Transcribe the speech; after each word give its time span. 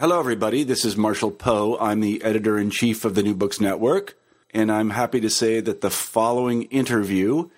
Hello, 0.00 0.20
everybody. 0.20 0.62
This 0.62 0.84
is 0.84 0.96
Marshall 0.96 1.32
Poe. 1.32 1.76
I'm 1.80 1.98
the 1.98 2.22
editor 2.22 2.56
in 2.56 2.70
chief 2.70 3.04
of 3.04 3.16
the 3.16 3.22
New 3.24 3.34
Books 3.34 3.60
Network, 3.60 4.16
and 4.54 4.70
I'm 4.70 4.90
happy 4.90 5.20
to 5.20 5.28
say 5.28 5.58
that 5.58 5.80
the 5.80 5.90
following 5.90 6.62
interview 6.66 7.48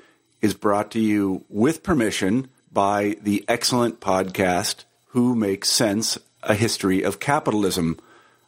is 0.41 0.55
brought 0.55 0.91
to 0.93 1.01
you 1.01 1.45
with 1.51 1.83
permission 1.83 2.49
by 2.73 3.19
the 3.23 3.45
excellent 3.47 4.01
podcast 4.01 4.85
Who 5.09 5.35
Makes 5.35 5.69
Cents 5.69 6.19
A 6.43 6.55
History 6.55 7.03
of 7.03 7.21
Capitalism. 7.21 8.01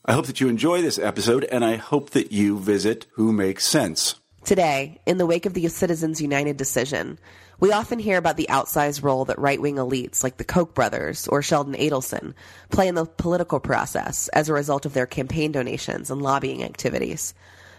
I 0.06 0.14
hope 0.14 0.24
that 0.24 0.41
you 0.41 0.48
enjoy 0.48 0.80
this 0.80 0.98
episode, 0.98 1.45
and 1.45 1.62
I 1.62 1.77
hope 1.77 2.12
that 2.12 2.33
you 2.33 2.59
visit 2.59 3.05
Who 3.16 3.30
Makes 3.30 3.66
Cents. 3.66 4.14
Today, 4.47 5.02
in 5.05 5.19
the 5.19 5.27
wake 5.27 5.45
of 5.45 5.52
the 5.52 5.69
Citizens 5.69 6.19
United 6.19 6.56
decision, 6.56 7.19
we 7.62 7.71
often 7.71 8.01
hear 8.01 8.19
about 8.19 8.37
the 8.37 8.48
outsized 8.51 9.05
role 9.05 9.25
that 9.27 9.39
right 9.39 9.62
wing 9.62 9.77
elites 9.77 10.25
like 10.25 10.37
the 10.37 10.43
Koch 10.43 10.75
brothers 10.75 11.29
or 11.29 11.43
Sheldon 11.43 11.75
Adelson 11.75 12.34
play 12.70 12.89
in 12.89 12.97
the 12.97 13.05
political 13.05 13.61
process 13.61 14.27
as 14.30 14.48
a 14.48 14.53
result 14.53 14.84
of 14.84 14.95
their 14.95 15.07
campaign 15.07 15.53
donations 15.53 16.11
and 16.11 16.20
lobbying 16.20 16.65
activities. 16.65 17.34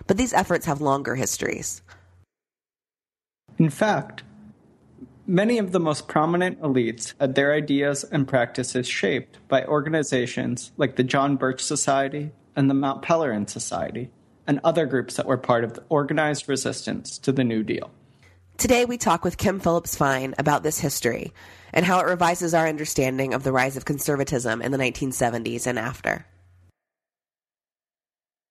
But 0.07 0.15
these 0.15 0.31
efforts 0.31 0.67
have 0.67 0.79
longer 0.79 1.15
histories. 1.15 1.81
In 3.59 3.69
fact, 3.69 4.23
many 5.27 5.57
of 5.57 5.73
the 5.73 5.81
most 5.81 6.07
prominent 6.07 6.61
elites 6.61 7.13
had 7.19 7.35
their 7.35 7.53
ideas 7.53 8.05
and 8.05 8.25
practices 8.25 8.87
shaped 8.87 9.37
by 9.49 9.65
organizations 9.65 10.71
like 10.77 10.95
the 10.95 11.03
John 11.03 11.35
Birch 11.35 11.59
Society 11.59 12.31
and 12.55 12.69
the 12.69 12.73
Mount 12.73 13.01
Pelerin 13.01 13.49
Society, 13.49 14.11
and 14.47 14.61
other 14.63 14.85
groups 14.85 15.17
that 15.17 15.25
were 15.25 15.37
part 15.37 15.65
of 15.65 15.73
the 15.73 15.83
organized 15.89 16.47
resistance 16.47 17.17
to 17.17 17.33
the 17.33 17.43
New 17.43 17.63
Deal. 17.63 17.91
Today, 18.57 18.85
we 18.85 18.97
talk 18.97 19.23
with 19.23 19.37
Kim 19.37 19.59
Phillips-Fein 19.59 20.35
about 20.37 20.63
this 20.63 20.79
history 20.79 21.33
and 21.73 21.85
how 21.85 21.99
it 21.99 22.05
revises 22.05 22.53
our 22.53 22.67
understanding 22.67 23.33
of 23.33 23.43
the 23.43 23.51
rise 23.51 23.75
of 23.75 23.83
conservatism 23.83 24.61
in 24.61 24.71
the 24.71 24.77
1970s 24.77 25.67
and 25.67 25.79
after. 25.79 26.25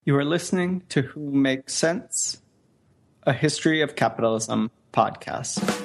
You 0.03 0.17
are 0.17 0.25
listening 0.25 0.83
to 0.89 1.01
Who 1.01 1.31
Makes 1.31 1.73
Cents, 1.73 2.41
a 3.23 3.31
History 3.31 3.81
of 3.81 3.95
Capitalism 3.95 4.69
podcast. 4.91 5.82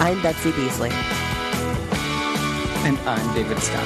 I'm 0.00 0.22
Betsy 0.22 0.52
Beasley. 0.52 0.90
And 2.86 2.96
I'm 3.00 3.34
David 3.34 3.58
Scott. 3.58 3.84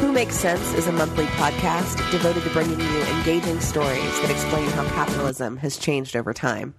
Who 0.00 0.12
Makes 0.12 0.36
Cents 0.36 0.74
is 0.74 0.86
a 0.88 0.92
monthly 0.92 1.24
podcast 1.24 2.10
devoted 2.10 2.42
to 2.42 2.50
bringing 2.50 2.78
you 2.78 3.02
engaging 3.04 3.58
stories 3.60 4.20
that 4.20 4.30
explain 4.30 4.68
how 4.72 4.84
capitalism 4.88 5.56
has 5.56 5.78
changed 5.78 6.16
over 6.16 6.34
time. 6.34 6.74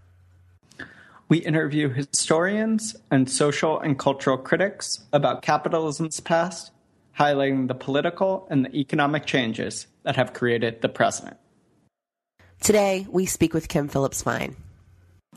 We 1.29 1.39
interview 1.39 1.89
historians 1.89 2.95
and 3.09 3.27
social 3.27 3.79
and 3.79 3.97
cultural 3.97 4.37
critics 4.37 5.03
about 5.11 5.41
capitalism's 5.41 6.19
past, 6.19 6.71
highlighting 7.17 7.67
the 7.67 7.73
political 7.73 8.45
and 8.51 8.65
the 8.65 8.75
economic 8.75 9.25
changes 9.25 9.87
that 10.03 10.15
have 10.15 10.33
created 10.33 10.83
the 10.83 10.89
present. 10.89 11.37
Today, 12.61 13.07
we 13.09 13.25
speak 13.25 13.55
with 13.55 13.67
Kim 13.67 13.87
Phillips-Fein. 13.87 14.55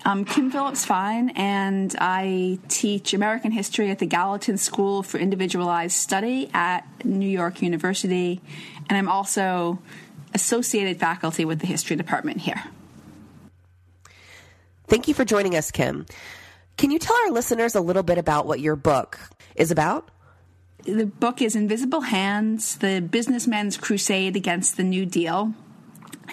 I'm 0.05 0.25
Kim 0.25 0.51
Phillips-Fein, 0.51 1.31
and 1.31 1.95
I 1.99 2.59
teach 2.69 3.13
American 3.13 3.51
history 3.51 3.91
at 3.91 3.99
the 3.99 4.07
Gallatin 4.07 4.57
School 4.57 5.03
for 5.03 5.19
Individualized 5.19 5.97
Study 5.97 6.49
at 6.55 6.85
New 7.05 7.29
York 7.29 7.61
University, 7.61 8.41
and 8.89 8.97
I'm 8.97 9.09
also 9.09 9.81
associated 10.35 11.01
faculty 11.01 11.45
with 11.45 11.61
the 11.61 11.67
history 11.67 11.97
department 11.97 12.43
here. 12.43 12.63
Thank 14.87 15.09
you 15.09 15.15
for 15.15 15.25
joining 15.25 15.57
us, 15.57 15.71
Kim. 15.73 16.07
Can 16.77 16.91
you 16.91 16.99
tell 16.99 17.17
our 17.25 17.31
listeners 17.31 17.75
a 17.75 17.81
little 17.81 18.05
bit 18.05 18.19
about 18.19 18.47
what 18.47 18.61
your 18.61 18.77
book 18.77 19.19
is 19.57 19.71
about? 19.71 20.11
The 20.85 21.07
book 21.07 21.43
is 21.43 21.57
Invisible 21.57 22.03
Hands 22.03 22.77
The 22.77 23.01
Businessman's 23.01 23.77
Crusade 23.77 24.37
Against 24.37 24.77
the 24.77 24.85
New 24.85 25.05
Deal. 25.05 25.53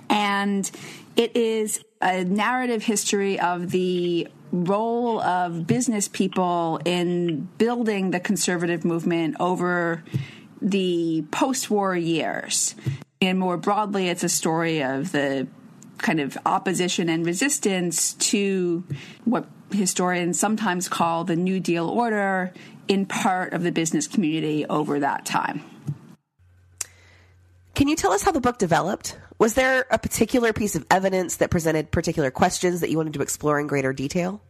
And 0.09 0.69
it 1.16 1.35
is 1.35 1.84
a 2.03 2.24
narrative 2.25 2.84
history 2.84 3.40
of 3.40 3.72
the 3.72 4.28
role 4.52 5.19
of 5.22 5.66
business 5.66 6.08
people 6.08 6.80
in 6.86 7.47
building 7.58 8.12
the 8.12 8.19
conservative 8.19 8.86
movement 8.86 9.36
over 9.40 10.03
the 10.62 11.24
post 11.31 11.69
war 11.69 11.96
years. 11.96 12.75
And 13.22 13.40
more 13.40 13.58
broadly, 13.58 14.09
it's 14.09 14.24
a 14.24 14.30
story 14.30 14.84
of 14.84 15.12
the 15.12 15.47
kind 15.97 16.19
of 16.19 16.38
opposition 16.46 17.09
and 17.09 17.25
resistance 17.25 18.14
to 18.14 18.84
what 19.24 19.47
historians 19.72 20.40
sometimes 20.40 20.90
call 20.90 21.24
the 21.24 21.35
New 21.35 21.59
Deal 21.59 21.90
order 21.90 22.53
in 22.88 23.06
part 23.06 23.53
of 23.53 23.64
the 23.64 23.72
business 23.72 24.08
community 24.08 24.66
over 24.66 25.00
that 25.00 25.25
time. 25.25 25.64
Can 27.75 27.88
you 27.88 27.96
tell 27.96 28.12
us 28.12 28.22
how 28.22 28.31
the 28.31 28.41
book 28.41 28.59
developed? 28.59 29.18
Was 29.44 29.56
there 29.56 29.86
a 29.92 30.00
particular 30.00 30.54
piece 30.54 30.76
of 30.76 30.86
evidence 30.90 31.36
that 31.36 31.50
presented 31.50 31.92
particular 31.92 32.31
questions 32.31 32.80
that 32.80 32.90
you 32.90 32.96
wanted 32.96 33.16
to 33.16 33.22
explore 33.22 33.59
in 33.59 33.68
greater 33.68 33.92
detail? 33.92 34.42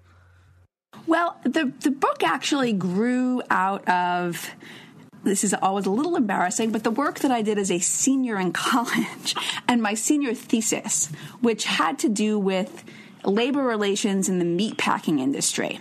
Well, 1.08 1.36
the 1.42 1.74
the 1.80 1.90
book 1.90 2.22
actually 2.22 2.74
grew 2.74 3.42
out 3.50 3.90
of 3.90 4.48
this 5.24 5.44
is 5.44 5.56
always 5.56 5.88
a 5.88 5.90
little 5.90 6.16
embarrassing, 6.16 6.72
but 6.72 6.84
the 6.84 6.92
work 6.92 7.22
that 7.22 7.32
I 7.32 7.42
did 7.42 7.58
as 7.58 7.72
a 7.72 7.80
senior 7.80 8.40
in 8.40 8.54
college 8.68 9.34
and 9.68 9.82
my 9.82 9.96
senior 9.96 10.36
thesis, 10.36 11.08
which 11.42 11.64
had 11.64 11.98
to 11.98 12.08
do 12.08 12.38
with 12.38 12.84
labor 13.26 13.64
relations 13.64 14.30
in 14.30 14.38
the 14.38 14.46
meatpacking 14.46 15.20
industry. 15.20 15.80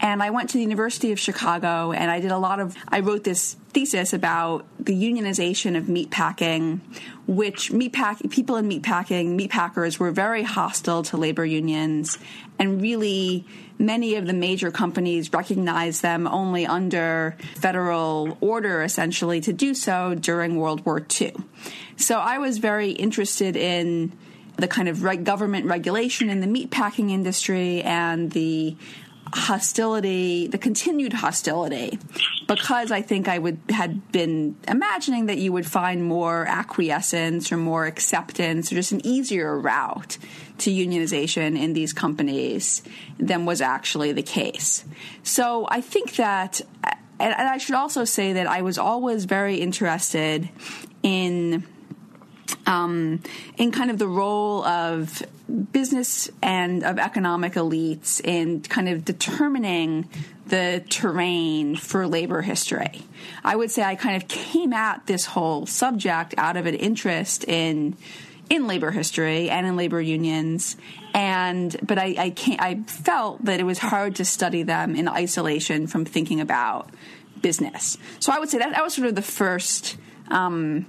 And 0.00 0.22
I 0.22 0.30
went 0.30 0.48
to 0.50 0.56
the 0.56 0.62
University 0.62 1.12
of 1.12 1.20
Chicago 1.20 1.92
and 1.92 2.10
I 2.10 2.20
did 2.20 2.30
a 2.30 2.38
lot 2.38 2.58
of, 2.58 2.74
I 2.88 3.00
wrote 3.00 3.22
this 3.22 3.56
thesis 3.72 4.14
about 4.14 4.64
the 4.78 4.94
unionization 4.94 5.76
of 5.76 5.84
meatpacking, 5.84 6.80
which 7.26 7.70
meatpack, 7.70 8.30
people 8.30 8.56
in 8.56 8.68
meatpacking, 8.68 9.38
meatpackers 9.38 9.98
were 9.98 10.10
very 10.10 10.42
hostile 10.42 11.02
to 11.04 11.18
labor 11.18 11.44
unions. 11.44 12.18
And 12.58 12.80
really, 12.80 13.46
many 13.78 14.16
of 14.16 14.26
the 14.26 14.32
major 14.32 14.70
companies 14.70 15.32
recognized 15.32 16.02
them 16.02 16.26
only 16.26 16.66
under 16.66 17.36
federal 17.56 18.38
order, 18.40 18.82
essentially, 18.82 19.40
to 19.42 19.52
do 19.52 19.74
so 19.74 20.14
during 20.14 20.56
World 20.56 20.84
War 20.86 21.04
II. 21.20 21.34
So 21.96 22.18
I 22.18 22.38
was 22.38 22.58
very 22.58 22.90
interested 22.92 23.54
in 23.54 24.12
the 24.56 24.68
kind 24.68 24.88
of 24.88 25.02
government 25.24 25.66
regulation 25.66 26.28
in 26.28 26.40
the 26.40 26.46
meatpacking 26.46 27.10
industry 27.10 27.82
and 27.82 28.30
the 28.32 28.76
hostility, 29.32 30.46
the 30.46 30.58
continued 30.58 31.12
hostility, 31.12 31.98
because 32.46 32.90
I 32.90 33.02
think 33.02 33.28
I 33.28 33.38
would 33.38 33.58
had 33.70 34.10
been 34.12 34.56
imagining 34.66 35.26
that 35.26 35.38
you 35.38 35.52
would 35.52 35.66
find 35.66 36.02
more 36.02 36.46
acquiescence 36.46 37.52
or 37.52 37.56
more 37.56 37.86
acceptance 37.86 38.72
or 38.72 38.74
just 38.74 38.92
an 38.92 39.04
easier 39.06 39.58
route 39.58 40.18
to 40.58 40.70
unionization 40.70 41.58
in 41.58 41.72
these 41.72 41.92
companies 41.92 42.82
than 43.18 43.46
was 43.46 43.60
actually 43.60 44.12
the 44.12 44.22
case. 44.22 44.84
So 45.22 45.66
I 45.70 45.80
think 45.80 46.16
that, 46.16 46.60
and 47.18 47.34
I 47.34 47.58
should 47.58 47.76
also 47.76 48.04
say 48.04 48.32
that 48.34 48.46
I 48.46 48.62
was 48.62 48.78
always 48.78 49.24
very 49.26 49.56
interested 49.56 50.48
in 51.02 51.66
um, 52.66 53.20
in 53.56 53.72
kind 53.72 53.90
of 53.90 53.98
the 53.98 54.08
role 54.08 54.64
of 54.64 55.22
business 55.72 56.30
and 56.42 56.84
of 56.84 56.98
economic 56.98 57.54
elites 57.54 58.20
in 58.24 58.60
kind 58.62 58.88
of 58.88 59.04
determining 59.04 60.08
the 60.46 60.84
terrain 60.88 61.76
for 61.76 62.06
labor 62.06 62.42
history. 62.42 63.02
I 63.44 63.56
would 63.56 63.70
say 63.70 63.82
I 63.82 63.94
kind 63.94 64.16
of 64.16 64.28
came 64.28 64.72
at 64.72 65.06
this 65.06 65.24
whole 65.24 65.66
subject 65.66 66.34
out 66.36 66.56
of 66.56 66.66
an 66.66 66.74
interest 66.74 67.44
in 67.44 67.96
in 68.48 68.66
labor 68.66 68.90
history 68.90 69.48
and 69.48 69.64
in 69.64 69.76
labor 69.76 70.00
unions, 70.00 70.76
and 71.14 71.74
but 71.82 71.98
I 71.98 72.14
I, 72.18 72.34
I 72.58 72.82
felt 72.86 73.44
that 73.44 73.60
it 73.60 73.64
was 73.64 73.78
hard 73.78 74.16
to 74.16 74.24
study 74.24 74.64
them 74.64 74.96
in 74.96 75.08
isolation 75.08 75.86
from 75.86 76.04
thinking 76.04 76.40
about 76.40 76.90
business. 77.40 77.96
So 78.18 78.32
I 78.32 78.40
would 78.40 78.50
say 78.50 78.58
that 78.58 78.72
that 78.72 78.82
was 78.82 78.94
sort 78.94 79.08
of 79.08 79.14
the 79.14 79.22
first. 79.22 79.96
Um, 80.28 80.86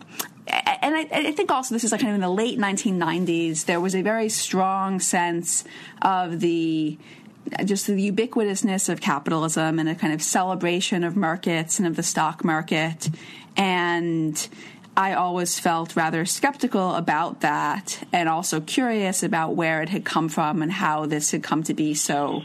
and 0.47 0.95
I, 0.95 1.07
I, 1.11 1.31
think 1.31 1.51
also 1.51 1.75
this 1.75 1.83
is 1.83 1.91
like 1.91 2.01
kind 2.01 2.11
of 2.11 2.15
in 2.15 2.21
the 2.21 2.29
late 2.29 2.57
1990s. 2.57 3.65
There 3.65 3.79
was 3.79 3.95
a 3.95 4.01
very 4.01 4.29
strong 4.29 4.99
sense 4.99 5.63
of 6.01 6.39
the 6.39 6.97
just 7.65 7.87
the 7.87 8.11
ubiquitousness 8.11 8.89
of 8.89 9.01
capitalism 9.01 9.79
and 9.79 9.89
a 9.89 9.95
kind 9.95 10.13
of 10.13 10.21
celebration 10.21 11.03
of 11.03 11.15
markets 11.15 11.79
and 11.79 11.87
of 11.87 11.95
the 11.95 12.03
stock 12.03 12.43
market. 12.43 13.09
And 13.57 14.47
I 14.95 15.13
always 15.13 15.59
felt 15.59 15.95
rather 15.95 16.25
skeptical 16.25 16.95
about 16.95 17.41
that 17.41 18.03
and 18.11 18.29
also 18.29 18.61
curious 18.61 19.23
about 19.23 19.55
where 19.55 19.81
it 19.81 19.89
had 19.89 20.05
come 20.05 20.29
from 20.29 20.61
and 20.61 20.71
how 20.71 21.05
this 21.05 21.31
had 21.31 21.43
come 21.43 21.63
to 21.63 21.73
be 21.73 21.93
so 21.93 22.43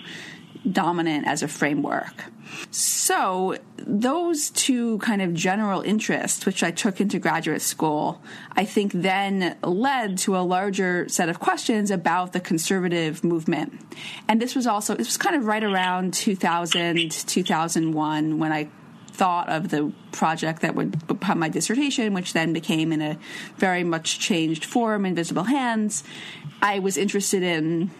dominant 0.71 1.27
as 1.27 1.43
a 1.43 1.49
framework. 1.49 2.25
So, 2.71 3.59
those 3.79 4.51
two 4.51 4.99
kind 4.99 5.21
of 5.21 5.35
general 5.35 5.81
interests, 5.83 6.47
which 6.47 6.63
I 6.63 6.71
took 6.71 7.01
into 7.01 7.19
graduate 7.19 7.63
school, 7.63 8.23
I 8.53 8.65
think 8.65 8.93
then 8.93 9.57
led 9.63 10.19
to 10.19 10.37
a 10.37 10.41
larger 10.41 11.09
set 11.09 11.29
of 11.29 11.41
questions 11.41 11.91
about 11.91 12.33
the 12.33 12.41
conservative 12.41 13.25
movement. 13.25 13.81
And 14.29 14.41
this 14.41 14.55
was 14.55 14.67
also, 14.67 14.95
this 14.95 15.09
was 15.09 15.17
kind 15.17 15.37
of 15.37 15.45
right 15.45 15.63
around 15.63 16.15
2000, 16.15 17.11
2001 17.11 18.39
when 18.39 18.53
I 18.53 18.69
thought 19.17 19.49
of 19.49 19.71
the 19.71 19.93
project 20.13 20.61
that 20.63 20.75
would 20.75 21.07
become 21.07 21.39
my 21.39 21.49
dissertation, 21.49 22.13
which 22.13 22.33
then 22.33 22.53
became 22.53 22.93
in 22.93 23.01
a 23.01 23.19
very 23.57 23.83
much 23.83 24.19
changed 24.19 24.65
form, 24.65 25.07
Invisible 25.07 25.45
Hands. 25.45 26.05
I 26.61 26.79
was 26.79 26.97
interested 26.97 27.43
in 27.43 27.91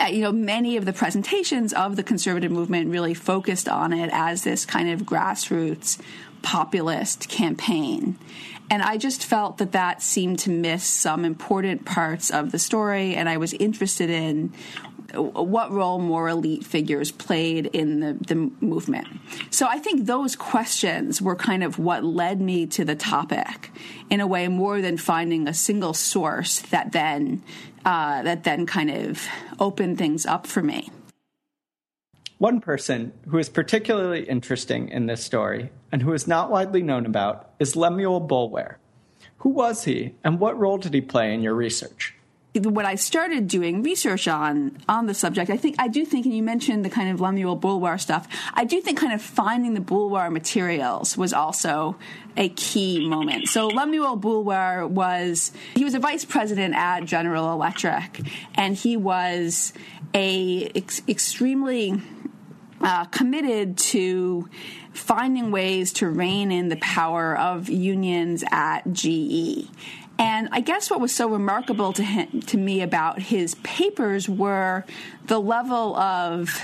uh, 0.00 0.04
you 0.04 0.22
know, 0.22 0.32
many 0.32 0.76
of 0.76 0.84
the 0.84 0.92
presentations 0.92 1.72
of 1.72 1.96
the 1.96 2.02
conservative 2.02 2.50
movement 2.50 2.90
really 2.90 3.14
focused 3.14 3.68
on 3.68 3.92
it 3.92 4.10
as 4.12 4.44
this 4.44 4.64
kind 4.64 4.90
of 4.90 5.02
grassroots 5.02 5.98
populist 6.42 7.28
campaign. 7.28 8.16
And 8.70 8.82
I 8.82 8.98
just 8.98 9.24
felt 9.24 9.58
that 9.58 9.72
that 9.72 10.02
seemed 10.02 10.40
to 10.40 10.50
miss 10.50 10.84
some 10.84 11.24
important 11.24 11.84
parts 11.84 12.30
of 12.30 12.52
the 12.52 12.58
story, 12.58 13.14
and 13.14 13.28
I 13.28 13.38
was 13.38 13.54
interested 13.54 14.10
in 14.10 14.52
what 15.14 15.70
role 15.70 15.98
more 15.98 16.28
elite 16.28 16.64
figures 16.64 17.10
played 17.10 17.66
in 17.66 18.00
the, 18.00 18.12
the 18.12 18.34
movement. 18.60 19.08
So 19.50 19.66
I 19.66 19.78
think 19.78 20.04
those 20.04 20.36
questions 20.36 21.22
were 21.22 21.34
kind 21.34 21.64
of 21.64 21.78
what 21.78 22.04
led 22.04 22.42
me 22.42 22.66
to 22.66 22.84
the 22.84 22.94
topic 22.94 23.70
in 24.10 24.20
a 24.20 24.26
way 24.26 24.48
more 24.48 24.82
than 24.82 24.98
finding 24.98 25.48
a 25.48 25.54
single 25.54 25.94
source 25.94 26.60
that 26.70 26.92
then 26.92 27.42
uh, 27.84 28.22
that 28.22 28.44
then 28.44 28.66
kind 28.66 28.90
of 28.90 29.26
opened 29.58 29.96
things 29.96 30.26
up 30.26 30.46
for 30.46 30.62
me. 30.62 30.90
One 32.38 32.60
person 32.60 33.12
who 33.28 33.38
is 33.38 33.48
particularly 33.48 34.22
interesting 34.22 34.90
in 34.90 35.06
this 35.06 35.24
story 35.24 35.70
and 35.90 36.02
who 36.02 36.12
is 36.12 36.28
not 36.28 36.52
widely 36.52 36.82
known 36.82 37.04
about 37.04 37.50
is 37.58 37.74
Lemuel 37.74 38.20
Boulware. 38.20 38.76
Who 39.38 39.48
was 39.50 39.84
he, 39.84 40.14
and 40.22 40.38
what 40.38 40.56
role 40.56 40.78
did 40.78 40.94
he 40.94 41.00
play 41.00 41.34
in 41.34 41.42
your 41.42 41.54
research? 41.54 42.14
when 42.54 42.86
I 42.86 42.96
started 42.96 43.46
doing 43.46 43.82
research 43.82 44.26
on 44.26 44.78
on 44.88 45.06
the 45.06 45.14
subject, 45.14 45.50
I 45.50 45.56
think 45.56 45.76
I 45.78 45.86
do 45.86 46.04
think, 46.04 46.26
and 46.26 46.34
you 46.34 46.42
mentioned 46.42 46.84
the 46.84 46.90
kind 46.90 47.10
of 47.10 47.20
Lemuel 47.20 47.56
Boulware 47.56 48.00
stuff. 48.00 48.26
I 48.54 48.64
do 48.64 48.80
think 48.80 48.98
kind 48.98 49.12
of 49.12 49.22
finding 49.22 49.74
the 49.74 49.80
Boulware 49.80 50.32
materials 50.32 51.16
was 51.16 51.32
also 51.32 51.96
a 52.36 52.48
key 52.48 53.06
moment. 53.06 53.48
So 53.48 53.68
Lemuel 53.68 54.18
Boulware 54.18 54.88
was 54.88 55.52
he 55.74 55.84
was 55.84 55.94
a 55.94 56.00
vice 56.00 56.24
president 56.24 56.74
at 56.74 57.04
General 57.04 57.52
Electric, 57.52 58.22
and 58.54 58.74
he 58.74 58.96
was 58.96 59.72
a 60.14 60.70
ex- 60.74 61.02
extremely 61.06 62.00
uh, 62.80 63.04
committed 63.06 63.76
to 63.78 64.48
finding 64.92 65.50
ways 65.50 65.92
to 65.94 66.08
rein 66.08 66.50
in 66.50 66.68
the 66.68 66.76
power 66.76 67.36
of 67.36 67.68
unions 67.68 68.44
at 68.50 68.82
GE. 68.92 69.68
And 70.18 70.48
I 70.50 70.60
guess 70.60 70.90
what 70.90 71.00
was 71.00 71.14
so 71.14 71.28
remarkable 71.28 71.92
to 71.92 72.02
him, 72.02 72.40
to 72.42 72.56
me 72.56 72.82
about 72.82 73.20
his 73.22 73.54
papers 73.56 74.28
were 74.28 74.84
the 75.26 75.40
level 75.40 75.96
of 75.96 76.60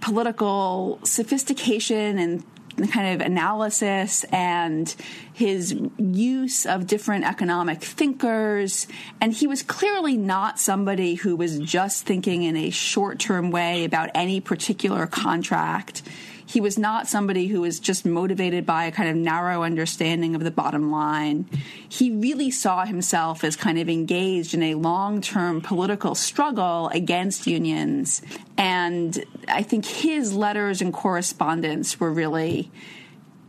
political 0.00 0.98
sophistication 1.02 2.18
and 2.18 2.44
kind 2.86 3.20
of 3.20 3.26
analysis 3.26 4.24
and 4.30 4.94
his 5.32 5.74
use 5.98 6.66
of 6.66 6.86
different 6.86 7.24
economic 7.24 7.82
thinkers. 7.82 8.86
And 9.20 9.32
he 9.32 9.46
was 9.46 9.62
clearly 9.62 10.16
not 10.16 10.58
somebody 10.60 11.14
who 11.14 11.34
was 11.36 11.58
just 11.58 12.06
thinking 12.06 12.42
in 12.42 12.56
a 12.56 12.70
short 12.70 13.18
term 13.18 13.50
way 13.50 13.84
about 13.84 14.10
any 14.14 14.40
particular 14.40 15.06
contract. 15.06 16.02
He 16.48 16.62
was 16.62 16.78
not 16.78 17.06
somebody 17.06 17.46
who 17.48 17.60
was 17.60 17.78
just 17.78 18.06
motivated 18.06 18.64
by 18.64 18.86
a 18.86 18.90
kind 18.90 19.10
of 19.10 19.16
narrow 19.16 19.62
understanding 19.62 20.34
of 20.34 20.42
the 20.42 20.50
bottom 20.50 20.90
line. 20.90 21.46
He 21.90 22.10
really 22.10 22.50
saw 22.50 22.86
himself 22.86 23.44
as 23.44 23.54
kind 23.54 23.78
of 23.78 23.90
engaged 23.90 24.54
in 24.54 24.62
a 24.62 24.74
long 24.74 25.20
term 25.20 25.60
political 25.60 26.14
struggle 26.14 26.88
against 26.88 27.46
unions. 27.46 28.22
And 28.56 29.22
I 29.46 29.62
think 29.62 29.84
his 29.84 30.32
letters 30.32 30.80
and 30.80 30.90
correspondence 30.90 32.00
were 32.00 32.10
really 32.10 32.70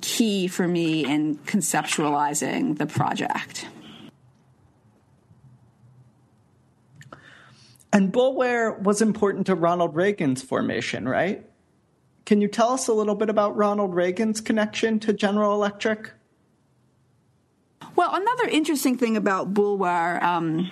key 0.02 0.50
for 0.50 0.68
me 0.68 1.06
in 1.06 1.38
conceptualizing 1.38 2.80
the 2.80 2.86
project. 2.86 3.66
And 7.94 8.12
Boulware 8.12 8.78
was 8.78 9.02
important 9.02 9.46
to 9.48 9.56
Ronald 9.56 9.96
Reagan's 9.96 10.44
formation, 10.44 11.08
right? 11.08 11.49
Can 12.30 12.42
you 12.42 12.48
tell 12.48 12.70
us 12.70 12.88
a 12.88 12.94
little 12.94 13.16
bit 13.16 13.32
about 13.32 13.58
Ronald 13.58 13.96
Reagan's 13.96 14.40
connection 14.40 15.00
to 15.00 15.14
General 15.14 15.52
Electric? 15.56 16.12
Well, 17.96 18.14
another 18.14 18.48
interesting 18.48 19.00
thing 19.00 19.18
about 19.18 19.52
Boulware, 19.52 20.22
um, 20.22 20.70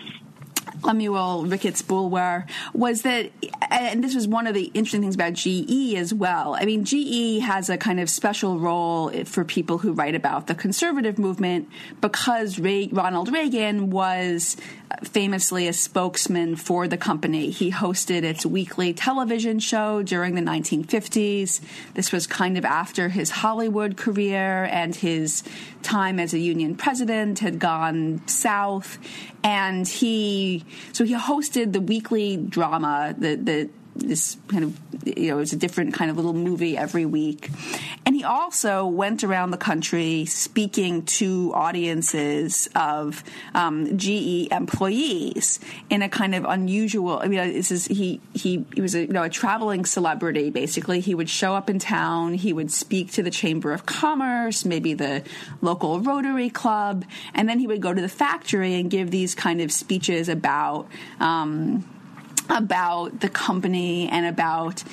Lemuel 0.83 1.45
Ricketts 1.47 1.81
Boulware 1.81 2.47
was 2.73 3.01
that, 3.01 3.31
and 3.71 4.03
this 4.03 4.13
was 4.13 4.27
one 4.27 4.45
of 4.45 4.53
the 4.53 4.65
interesting 4.75 5.01
things 5.01 5.15
about 5.15 5.33
GE 5.33 5.95
as 5.95 6.13
well. 6.13 6.53
I 6.53 6.65
mean, 6.65 6.85
GE 6.85 7.41
has 7.41 7.71
a 7.71 7.77
kind 7.77 7.99
of 7.99 8.07
special 8.07 8.59
role 8.59 9.09
for 9.25 9.43
people 9.43 9.79
who 9.79 9.93
write 9.93 10.13
about 10.13 10.45
the 10.45 10.53
conservative 10.53 11.17
movement 11.17 11.69
because 12.01 12.59
Ray, 12.59 12.87
Ronald 12.91 13.33
Reagan 13.33 13.89
was 13.89 14.57
famously 15.03 15.67
a 15.67 15.73
spokesman 15.73 16.55
for 16.55 16.87
the 16.87 16.97
company. 16.97 17.49
He 17.49 17.71
hosted 17.71 18.23
its 18.23 18.45
weekly 18.45 18.93
television 18.93 19.59
show 19.59 20.01
during 20.01 20.35
the 20.35 20.41
1950s. 20.41 21.61
This 21.93 22.11
was 22.11 22.25
kind 22.25 22.57
of 22.57 22.65
after 22.65 23.09
his 23.09 23.29
Hollywood 23.29 23.97
career 23.97 24.65
and 24.65 24.95
his 24.95 25.43
time 25.83 26.19
as 26.19 26.33
a 26.33 26.39
union 26.39 26.75
president 26.75 27.39
had 27.39 27.59
gone 27.59 28.21
south. 28.27 28.97
And 29.43 29.87
he, 29.87 30.65
so 30.93 31.03
he 31.03 31.15
hosted 31.15 31.73
the 31.73 31.81
weekly 31.81 32.37
drama, 32.37 33.13
the, 33.17 33.35
the 33.35 33.69
this 33.99 34.37
kind 34.47 34.63
of 34.63 34.77
you 35.05 35.29
know 35.29 35.37
it 35.37 35.39
was 35.39 35.53
a 35.53 35.57
different 35.57 35.93
kind 35.93 36.11
of 36.11 36.17
little 36.17 36.33
movie 36.33 36.77
every 36.77 37.05
week. 37.05 37.49
And 38.05 38.15
he 38.15 38.23
also 38.23 38.85
went 38.85 39.23
around 39.23 39.51
the 39.51 39.57
country 39.57 40.25
speaking 40.25 41.03
to 41.17 41.51
audiences 41.53 42.69
of 42.75 43.23
um, 43.53 43.97
GE 43.97 44.47
employees 44.51 45.59
in 45.89 46.01
a 46.01 46.09
kind 46.09 46.35
of 46.35 46.45
unusual 46.45 47.19
I 47.19 47.27
mean 47.27 47.53
this 47.53 47.71
is 47.71 47.85
he 47.85 48.21
he 48.33 48.65
he 48.73 48.81
was 48.81 48.95
a 48.95 49.01
you 49.01 49.13
know 49.13 49.23
a 49.23 49.29
traveling 49.29 49.85
celebrity 49.85 50.49
basically. 50.49 50.99
He 50.99 51.15
would 51.15 51.29
show 51.29 51.55
up 51.55 51.69
in 51.69 51.79
town. 51.79 52.33
He 52.33 52.53
would 52.53 52.71
speak 52.71 53.11
to 53.13 53.23
the 53.23 53.31
chamber 53.31 53.73
of 53.73 53.85
commerce 53.85 54.65
maybe 54.65 54.93
the 54.93 55.23
local 55.61 55.99
rotary 55.99 56.49
club. 56.49 57.05
And 57.33 57.47
then 57.47 57.59
he 57.59 57.67
would 57.67 57.81
go 57.81 57.93
to 57.93 58.01
the 58.01 58.09
factory 58.09 58.75
and 58.75 58.89
give 58.89 59.11
these 59.11 59.35
kind 59.35 59.61
of 59.61 59.71
speeches 59.71 60.29
about 60.29 60.87
um, 61.19 61.87
about 62.49 63.19
the 63.19 63.29
company 63.29 64.07
and 64.09 64.25
about 64.25 64.83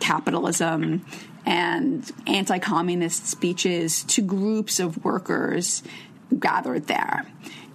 capitalism 0.00 1.04
and 1.46 2.10
anti 2.26 2.58
communist 2.58 3.26
speeches 3.26 4.04
to 4.04 4.22
groups 4.22 4.80
of 4.80 5.04
workers 5.04 5.82
gathered 6.38 6.86
there. 6.86 7.26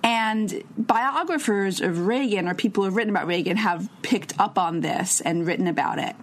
And 0.06 0.64
biographers 0.78 1.82
of 1.82 2.06
Reagan 2.06 2.48
or 2.48 2.54
people 2.54 2.84
who 2.84 2.86
have 2.86 2.96
written 2.96 3.10
about 3.10 3.26
Reagan 3.26 3.58
have 3.58 3.90
picked 4.04 4.40
up 4.40 4.60
on 4.60 4.82
this 4.82 5.20
and 5.20 5.48
written 5.48 5.66
about 5.66 5.98
it. 5.98 6.16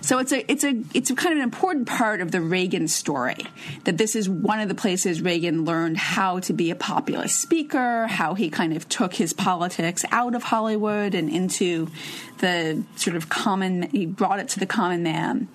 So 0.00 0.18
it's 0.18 0.32
a 0.32 0.50
it's 0.50 0.64
a 0.64 0.82
it's 0.94 1.10
a 1.10 1.14
kind 1.14 1.32
of 1.32 1.38
an 1.38 1.44
important 1.44 1.86
part 1.86 2.22
of 2.22 2.30
the 2.30 2.40
Reagan 2.40 2.88
story 2.88 3.36
that 3.84 3.98
this 3.98 4.16
is 4.16 4.26
one 4.26 4.60
of 4.60 4.70
the 4.70 4.74
places 4.74 5.20
Reagan 5.20 5.66
learned 5.66 5.98
how 5.98 6.38
to 6.40 6.54
be 6.54 6.70
a 6.70 6.74
populist 6.74 7.38
speaker, 7.42 8.06
how 8.06 8.32
he 8.32 8.48
kind 8.48 8.74
of 8.74 8.88
took 8.88 9.12
his 9.12 9.34
politics 9.34 10.02
out 10.10 10.34
of 10.34 10.42
Hollywood 10.42 11.14
and 11.14 11.28
into 11.28 11.88
the 12.38 12.84
sort 12.96 13.16
of 13.16 13.28
common 13.28 13.82
he 13.90 14.06
brought 14.06 14.40
it 14.40 14.48
to 14.48 14.60
the 14.60 14.66
common 14.66 15.02
man. 15.02 15.48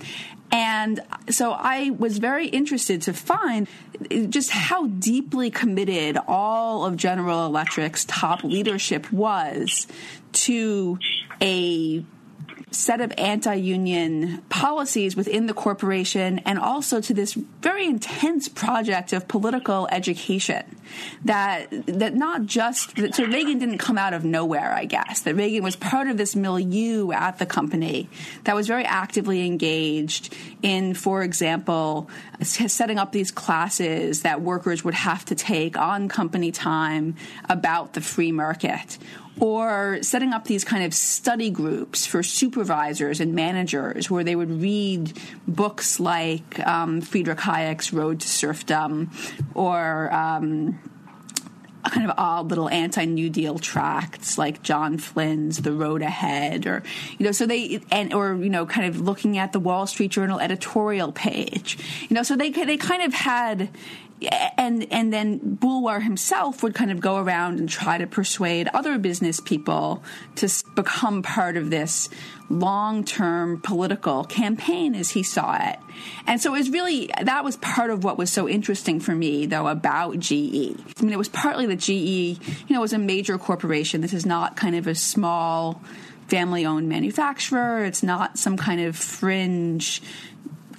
And 0.52 1.00
so 1.30 1.54
I 1.54 1.92
was 1.92 2.18
very 2.18 2.48
interested 2.48 3.02
to 3.04 3.14
find 3.14 3.68
eh, 4.10 4.26
just 4.28 4.52
how 4.52 4.88
deeply 4.88 5.50
committed 5.50 6.18
all 6.28 6.86
of 6.86 6.98
General 6.98 7.46
Electric's 7.46 8.06
top 8.06 8.44
leadership 8.44 9.12
was 9.12 9.88
to 10.34 11.00
a 11.42 12.06
set 12.72 13.02
of 13.02 13.12
anti-union 13.18 14.42
policies 14.48 15.14
within 15.14 15.46
the 15.46 15.54
corporation 15.54 16.40
and 16.40 16.58
also 16.58 17.02
to 17.02 17.14
this 17.14 17.34
very 17.34 17.86
intense 17.86 18.48
project 18.48 19.12
of 19.12 19.28
political 19.28 19.90
education 19.92 20.64
that 21.26 21.68
that 21.86 22.16
not 22.16 22.46
just 22.46 22.96
that, 22.96 23.14
so 23.14 23.26
Reagan 23.26 23.60
didn't 23.60 23.78
come 23.78 23.98
out 23.98 24.14
of 24.14 24.24
nowhere 24.24 24.72
I 24.72 24.86
guess 24.86 25.22
that 25.22 25.36
Reagan 25.36 25.64
was 25.64 25.76
part 25.76 26.08
of 26.08 26.16
this 26.16 26.34
milieu 26.34 27.12
at 27.12 27.40
the 27.40 27.46
company 27.46 28.10
that 28.46 28.56
was 28.56 28.68
very 28.68 28.86
actively 28.86 29.46
engaged 29.46 30.34
in 30.62 30.94
for 30.94 31.24
example 31.24 32.10
setting 32.42 32.98
up 32.98 33.12
these 33.12 33.32
classes 33.32 34.22
that 34.22 34.42
workers 34.42 34.84
would 34.84 34.94
have 34.94 35.26
to 35.26 35.36
take 35.36 35.78
on 35.78 36.08
company 36.08 36.52
time 36.52 37.16
about 37.50 37.94
the 37.94 38.02
free 38.02 38.32
market 38.32 38.98
or 39.40 40.00
setting 40.02 40.34
up 40.34 40.46
these 40.46 40.64
kind 40.64 40.84
of 40.84 40.94
study 40.94 41.50
groups 41.50 42.06
for 42.06 42.22
supervisors 42.22 43.20
and 43.20 43.34
managers 43.34 44.10
where 44.10 44.24
they 44.24 44.36
would 44.36 44.62
read 44.62 45.18
books 45.48 46.00
like 46.00 46.60
um, 46.68 47.02
Friedrich 47.02 47.40
Hayek's 47.40 47.94
Road 47.94 48.20
to 48.20 48.28
Serfdom 48.28 49.10
or 49.56 50.14
um, 50.14 50.80
kind 51.90 52.10
of 52.10 52.16
odd 52.18 52.50
little 52.50 52.70
anti-New 52.70 53.30
Deal 53.30 53.60
tracts 53.60 54.38
like 54.38 54.64
John 54.64 54.98
Flynn's 54.98 55.58
"The 55.58 55.74
Road 55.74 56.02
Ahead," 56.02 56.66
or 56.66 56.84
you 57.18 57.26
know, 57.26 57.32
so 57.32 57.46
they 57.46 57.82
and 57.92 58.14
or 58.14 58.36
you 58.36 58.50
know, 58.50 58.66
kind 58.66 58.88
of 58.88 59.02
looking 59.02 59.38
at 59.38 59.52
the 59.52 59.60
Wall 59.60 59.88
Street 59.88 60.12
Journal 60.12 60.40
editorial 60.40 61.12
page, 61.12 61.78
you 62.10 62.16
know, 62.16 62.24
so 62.24 62.36
they 62.36 62.50
they 62.50 62.78
kind 62.78 63.04
of 63.04 63.14
had 63.14 63.70
and 64.22 64.86
and 64.92 65.12
then 65.12 65.40
Boulware 65.40 66.04
himself 66.04 66.62
would 66.62 66.76
kind 66.76 66.92
of 66.92 67.00
go 67.00 67.18
around 67.18 67.60
and 67.60 67.68
try 67.68 67.98
to 67.98 68.06
persuade 68.06 68.68
other 68.74 68.98
business 68.98 69.40
people 69.40 70.04
to 70.36 70.50
become 70.76 71.24
part 71.24 71.58
of 71.58 71.70
this 71.70 72.10
long-term 72.50 73.62
political 73.62 74.24
campaign 74.26 74.94
as 74.94 75.12
he 75.12 75.24
saw 75.24 75.58
it. 75.70 75.80
And 76.28 76.42
so 76.42 76.54
it 76.54 76.60
was 76.60 76.70
really 76.70 77.10
that 77.22 77.44
was 77.44 77.58
part 77.58 77.90
of 77.90 78.04
what 78.04 78.18
was 78.18 78.32
so 78.32 78.48
interesting 78.48 79.00
for 79.00 79.16
me 79.16 79.48
though 79.48 79.68
about 79.68 80.20
GE. 80.20 80.32
I 80.34 81.02
mean 81.02 81.14
it 81.14 81.18
was 81.18 81.30
partly 81.30 81.66
that 81.68 81.80
GE, 81.80 81.90
you 81.90 82.40
know, 82.70 82.82
was 82.82 82.94
a 82.94 83.00
major 83.00 83.38
corporation. 83.38 84.02
This 84.02 84.14
is 84.14 84.26
not 84.26 84.56
kind 84.56 84.76
of 84.76 84.86
a 84.86 84.96
small 84.96 85.82
family-owned 86.28 86.88
manufacturer. 86.88 87.84
It's 87.86 88.04
not 88.04 88.38
some 88.38 88.56
kind 88.56 88.82
of 88.82 88.96
fringe 88.96 90.02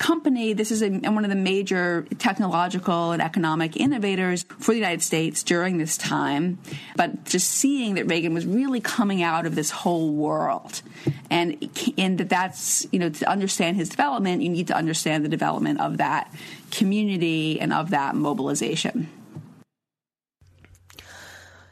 company. 0.03 0.53
This 0.53 0.71
is 0.71 0.83
a, 0.83 0.91
one 0.91 1.25
of 1.25 1.31
the 1.31 1.37
major 1.37 2.07
technological 2.19 3.13
and 3.13 3.23
economic 3.23 3.77
innovators 3.77 4.43
for 4.59 4.73
the 4.73 4.79
United 4.79 5.01
States 5.01 5.43
during 5.43 5.79
this 5.79 5.97
time. 5.97 6.59
But 6.97 7.25
just 7.25 7.49
seeing 7.49 7.95
that 7.95 8.07
Reagan 8.07 8.35
was 8.35 8.45
really 8.45 8.81
coming 8.81 9.23
out 9.23 9.47
of 9.47 9.55
this 9.55 9.71
whole 9.71 10.11
world, 10.11 10.83
and 11.31 11.71
and 11.97 12.19
that 12.19 12.29
that's 12.29 12.87
you 12.93 12.99
know 12.99 13.09
to 13.09 13.31
understand 13.31 13.77
his 13.77 13.89
development, 13.89 14.43
you 14.43 14.51
need 14.51 14.67
to 14.67 14.77
understand 14.77 15.25
the 15.25 15.29
development 15.29 15.81
of 15.81 15.99
that 15.99 16.35
community 16.71 17.61
and 17.61 17.73
of 17.73 17.91
that 17.91 18.15
mobilization. 18.17 19.09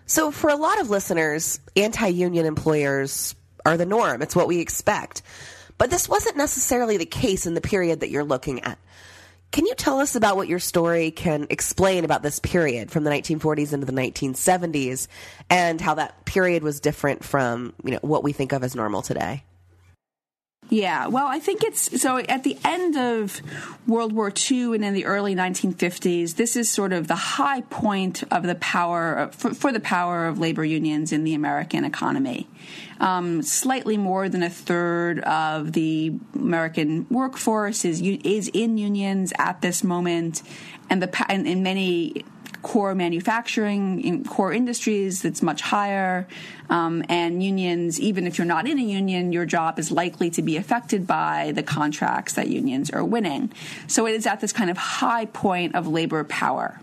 So, 0.07 0.31
for 0.31 0.51
a 0.51 0.57
lot 0.57 0.81
of 0.81 0.89
listeners, 0.89 1.61
anti 1.77 2.09
union 2.09 2.47
employers 2.47 3.35
are 3.67 3.77
the 3.77 3.87
norm. 3.87 4.23
It's 4.23 4.37
what 4.37 4.49
we 4.49 4.61
expect. 4.61 5.23
But 5.81 5.89
this 5.89 6.11
wasn't 6.11 6.37
necessarily 6.37 6.99
the 6.99 7.07
case 7.07 7.47
in 7.47 7.55
the 7.55 7.63
period 7.63 8.01
that 8.01 8.11
you're 8.11 8.23
looking 8.23 8.61
at. 8.65 8.79
Can 9.51 9.65
you 9.65 9.75
tell 9.75 9.99
us 9.99 10.15
about 10.15 10.37
what 10.37 10.47
your 10.47 10.59
story 10.59 11.11
can 11.11 11.47
explain 11.49 12.05
about 12.05 12.23
this 12.23 12.39
period 12.39 12.91
from 12.91 13.03
the 13.03 13.11
1940s 13.11 13.73
into 13.73 13.87
the 13.87 13.93
1970s 13.93 15.09
and 15.49 15.81
how 15.81 15.95
that 15.95 16.27
period 16.27 16.63
was 16.63 16.81
different 16.81 17.25
from, 17.25 17.73
you 17.83 17.93
know, 17.93 17.99
what 18.03 18.23
we 18.23 18.33
think 18.33 18.53
of 18.53 18.63
as 18.63 18.77
normal 18.77 19.01
today? 19.01 19.43
Yeah, 20.71 21.09
well, 21.09 21.27
I 21.27 21.41
think 21.41 21.65
it's 21.65 22.01
so 22.01 22.19
at 22.19 22.45
the 22.45 22.57
end 22.65 22.97
of 22.97 23.43
World 23.89 24.13
War 24.13 24.33
II 24.51 24.77
and 24.77 24.85
in 24.85 24.95
the 24.95 25.05
early 25.05 25.35
1950s, 25.35 26.37
this 26.37 26.55
is 26.55 26.71
sort 26.71 26.93
of 26.93 27.09
the 27.09 27.17
high 27.17 27.63
point 27.63 28.23
of 28.31 28.45
the 28.45 28.55
power 28.55 29.31
for, 29.33 29.53
for 29.53 29.73
the 29.73 29.81
power 29.81 30.29
of 30.29 30.39
labor 30.39 30.65
unions 30.65 31.11
in 31.13 31.25
the 31.25 31.35
American 31.35 31.85
economy. 31.85 32.49
Um, 33.01 33.43
slightly 33.43 33.97
more 33.97 34.29
than 34.29 34.45
a 34.45 34.51
third 34.51 35.19
of 35.21 35.73
the 35.73 36.13
American 36.35 37.07
workforce 37.11 37.85
is 37.85 38.01
is 38.01 38.49
in 38.55 38.79
unions 38.79 39.33
at 39.39 39.63
this 39.63 39.83
moment, 39.83 40.43
and 40.89 41.03
the 41.03 41.31
and 41.31 41.49
in 41.49 41.65
many 41.65 42.25
core 42.63 42.95
manufacturing, 42.95 44.01
in 44.03 44.25
core 44.25 44.53
industries 44.53 45.23
that's 45.23 45.43
much 45.43 45.63
higher. 45.63 46.27
Um, 46.69 47.05
and 47.09 47.43
unions, 47.43 48.01
even 48.01 48.27
if 48.27 48.39
you're 48.39 48.47
not 48.47 48.69
in 48.69 48.79
a 48.79 48.83
union, 48.83 49.33
your 49.33 49.47
job 49.47 49.79
is 49.79 49.91
likely 49.91 50.31
to 50.31 50.43
be 50.43 50.57
affected 50.57 51.07
by 51.07 51.53
the 51.55 51.63
contracts 51.63 52.35
that 52.35 52.49
unions 52.49 52.91
are 52.91 53.05
winning. 53.05 53.53
So 53.87 54.07
it 54.07 54.15
is 54.15 54.27
at 54.27 54.41
this 54.41 54.53
kind 54.53 54.71
of 54.71 54.77
high 54.77 55.27
point 55.27 55.75
of 55.75 55.89
labor 55.89 56.23
power. 56.25 56.81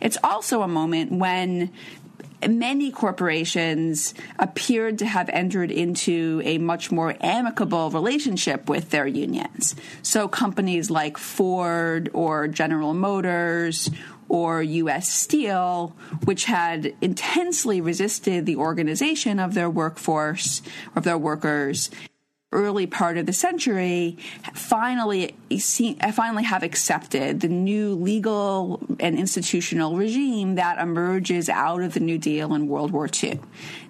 It's 0.00 0.18
also 0.22 0.62
a 0.62 0.68
moment 0.68 1.12
when 1.12 1.70
many 2.48 2.90
corporations 2.90 4.14
appeared 4.38 4.98
to 4.98 5.06
have 5.06 5.28
entered 5.28 5.70
into 5.70 6.40
a 6.44 6.58
much 6.58 6.90
more 6.90 7.14
amicable 7.20 7.90
relationship 7.90 8.68
with 8.68 8.90
their 8.90 9.06
unions. 9.06 9.74
So 10.02 10.28
companies 10.28 10.90
like 10.90 11.18
Ford 11.18 12.10
or 12.14 12.48
General 12.48 12.94
Motors 12.94 13.90
or 14.30 14.62
U.S. 14.62 15.10
Steel, 15.12 15.88
which 16.24 16.44
had 16.44 16.94
intensely 17.00 17.80
resisted 17.80 18.46
the 18.46 18.54
organization 18.54 19.40
of 19.40 19.54
their 19.54 19.68
workforce, 19.68 20.62
of 20.94 21.02
their 21.02 21.18
workers, 21.18 21.90
early 22.52 22.86
part 22.86 23.16
of 23.16 23.26
the 23.26 23.32
century 23.32 24.18
finally 24.54 25.36
finally 26.12 26.42
have 26.42 26.62
accepted 26.62 27.40
the 27.40 27.48
new 27.48 27.94
legal 27.94 28.80
and 28.98 29.18
institutional 29.18 29.96
regime 29.96 30.56
that 30.56 30.78
emerges 30.78 31.48
out 31.48 31.82
of 31.82 31.94
the 31.94 32.00
New 32.00 32.18
Deal 32.18 32.54
in 32.54 32.66
World 32.66 32.90
War 32.92 33.08
II. 33.22 33.38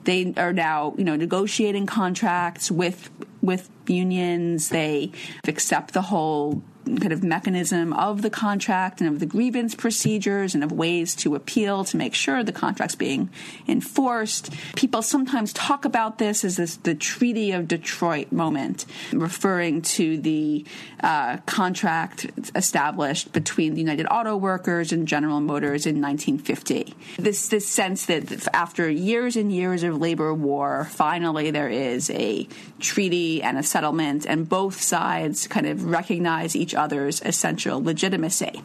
They 0.04 0.34
are 0.36 0.52
now, 0.52 0.94
you 0.98 1.04
know, 1.04 1.16
negotiating 1.16 1.86
contracts 1.86 2.70
with 2.70 3.10
with 3.42 3.70
unions. 3.86 4.70
They 4.70 5.12
accept 5.46 5.94
the 5.94 6.02
whole 6.02 6.62
kind 6.84 7.12
of 7.12 7.22
mechanism 7.22 7.92
of 7.92 8.22
the 8.22 8.30
contract 8.30 9.00
and 9.00 9.08
of 9.08 9.20
the 9.20 9.26
grievance 9.26 9.74
procedures 9.74 10.54
and 10.54 10.64
of 10.64 10.72
ways 10.72 11.14
to 11.14 11.34
appeal 11.34 11.84
to 11.84 11.96
make 11.96 12.14
sure 12.14 12.42
the 12.42 12.52
contract's 12.52 12.94
being 12.94 13.30
enforced. 13.68 14.52
People 14.76 15.02
sometimes 15.02 15.52
talk 15.52 15.84
about 15.84 16.18
this 16.18 16.44
as 16.44 16.56
this, 16.56 16.76
the 16.76 16.94
Treaty 16.94 17.52
of 17.52 17.68
Detroit 17.68 18.32
moment, 18.32 18.86
referring 19.12 19.82
to 19.82 20.18
the 20.18 20.64
uh, 21.02 21.38
contract 21.46 22.30
established 22.54 23.32
between 23.32 23.74
the 23.74 23.80
United 23.80 24.06
Auto 24.06 24.36
Workers 24.36 24.92
and 24.92 25.06
General 25.06 25.40
Motors 25.40 25.86
in 25.86 26.00
1950. 26.00 26.94
This, 27.18 27.48
this 27.48 27.66
sense 27.66 28.06
that 28.06 28.48
after 28.54 28.90
years 28.90 29.36
and 29.36 29.52
years 29.52 29.82
of 29.82 29.98
labor 29.98 30.32
war, 30.34 30.88
finally 30.90 31.50
there 31.50 31.68
is 31.68 32.10
a 32.10 32.48
treaty 32.80 33.42
and 33.42 33.58
a 33.58 33.62
settlement, 33.62 34.26
and 34.26 34.48
both 34.48 34.80
sides 34.80 35.46
kind 35.46 35.66
of 35.66 35.84
recognize 35.84 36.56
each 36.56 36.69
other's 36.74 37.20
essential 37.22 37.82
legitimacy. 37.82 38.62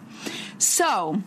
So, 0.57 1.21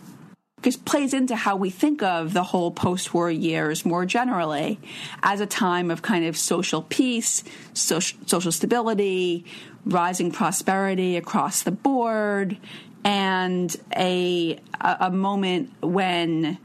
this 0.61 0.75
plays 0.75 1.13
into 1.13 1.35
how 1.35 1.55
we 1.55 1.69
think 1.69 2.03
of 2.03 2.33
the 2.33 2.43
whole 2.43 2.71
post 2.71 3.13
war 3.13 3.31
years 3.31 3.85
more 3.85 4.05
generally 4.05 4.79
as 5.23 5.39
a 5.39 5.45
time 5.45 5.89
of 5.89 6.01
kind 6.01 6.25
of 6.25 6.37
social 6.37 6.81
peace, 6.81 7.43
social, 7.73 8.19
social 8.25 8.51
stability, 8.51 9.45
rising 9.85 10.31
prosperity 10.31 11.15
across 11.15 11.63
the 11.63 11.71
board, 11.71 12.57
and 13.05 13.75
a, 13.95 14.59
a 14.81 15.09
moment 15.09 15.71
when 15.81 16.57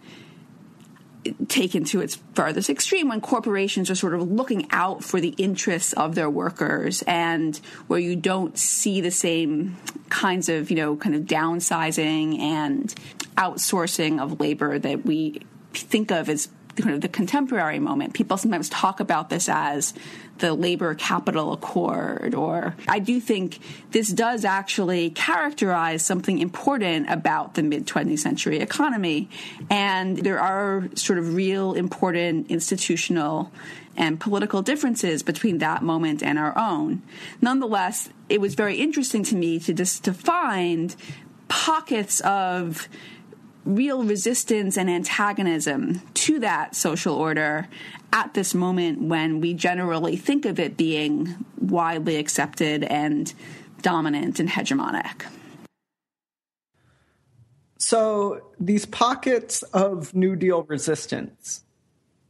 taken 1.48 1.84
to 1.84 2.00
its 2.00 2.16
farthest 2.34 2.68
extreme 2.68 3.08
when 3.08 3.20
corporations 3.20 3.90
are 3.90 3.94
sort 3.94 4.14
of 4.14 4.30
looking 4.30 4.68
out 4.70 5.02
for 5.02 5.20
the 5.20 5.34
interests 5.38 5.92
of 5.94 6.14
their 6.14 6.28
workers 6.28 7.02
and 7.06 7.56
where 7.86 8.00
you 8.00 8.16
don't 8.16 8.58
see 8.58 9.00
the 9.00 9.10
same 9.10 9.76
kinds 10.08 10.48
of, 10.48 10.70
you 10.70 10.76
know, 10.76 10.96
kind 10.96 11.14
of 11.14 11.22
downsizing 11.22 12.38
and 12.38 12.94
outsourcing 13.36 14.20
of 14.20 14.40
labor 14.40 14.78
that 14.78 15.04
we 15.04 15.40
think 15.72 16.10
of 16.10 16.28
as 16.28 16.48
kind 16.82 16.94
of 16.94 17.00
the 17.00 17.08
contemporary 17.08 17.78
moment. 17.78 18.14
People 18.14 18.36
sometimes 18.36 18.68
talk 18.68 19.00
about 19.00 19.30
this 19.30 19.48
as 19.48 19.94
the 20.38 20.52
labor 20.52 20.94
capital 20.94 21.52
accord, 21.52 22.34
or 22.34 22.74
I 22.88 22.98
do 22.98 23.20
think 23.20 23.60
this 23.92 24.08
does 24.08 24.44
actually 24.44 25.10
characterize 25.10 26.04
something 26.04 26.38
important 26.38 27.08
about 27.08 27.54
the 27.54 27.62
mid 27.62 27.86
20th 27.86 28.18
century 28.18 28.58
economy. 28.58 29.28
And 29.70 30.18
there 30.18 30.40
are 30.40 30.88
sort 30.94 31.18
of 31.18 31.34
real 31.34 31.74
important 31.74 32.50
institutional 32.50 33.52
and 33.96 34.18
political 34.18 34.62
differences 34.62 35.22
between 35.22 35.58
that 35.58 35.82
moment 35.82 36.22
and 36.22 36.38
our 36.38 36.56
own. 36.58 37.02
Nonetheless, 37.40 38.10
it 38.28 38.40
was 38.40 38.54
very 38.54 38.76
interesting 38.76 39.22
to 39.24 39.36
me 39.36 39.60
to 39.60 39.72
just 39.72 40.04
to 40.04 40.12
find 40.12 40.96
pockets 41.48 42.20
of 42.22 42.88
real 43.64 44.04
resistance 44.04 44.76
and 44.76 44.90
antagonism 44.90 46.02
to 46.14 46.38
that 46.40 46.74
social 46.74 47.14
order 47.14 47.68
at 48.12 48.34
this 48.34 48.54
moment 48.54 49.00
when 49.02 49.40
we 49.40 49.54
generally 49.54 50.16
think 50.16 50.44
of 50.44 50.58
it 50.58 50.76
being 50.76 51.34
widely 51.58 52.16
accepted 52.16 52.84
and 52.84 53.32
dominant 53.82 54.38
and 54.38 54.48
hegemonic. 54.48 55.26
So, 57.78 58.52
these 58.58 58.86
pockets 58.86 59.62
of 59.62 60.14
New 60.14 60.36
Deal 60.36 60.62
resistance, 60.62 61.64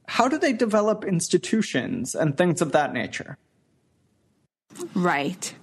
how 0.08 0.26
do 0.26 0.36
they 0.38 0.52
develop 0.52 1.04
institutions 1.04 2.14
and 2.14 2.36
things 2.36 2.60
of 2.60 2.72
that 2.72 2.92
nature? 2.92 3.38
Right. 4.94 5.54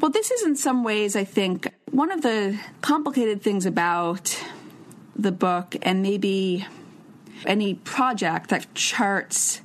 Well, 0.00 0.10
this 0.10 0.30
is 0.30 0.44
in 0.44 0.54
some 0.54 0.84
ways, 0.84 1.16
I 1.16 1.24
think, 1.24 1.72
one 1.90 2.12
of 2.12 2.22
the 2.22 2.60
complicated 2.80 3.42
things 3.42 3.66
about 3.66 4.40
the 5.22 5.32
book 5.32 5.76
and 5.82 6.02
maybe 6.02 6.66
any 7.46 7.74
project 7.74 8.50
that 8.50 8.72
charts 8.74 9.60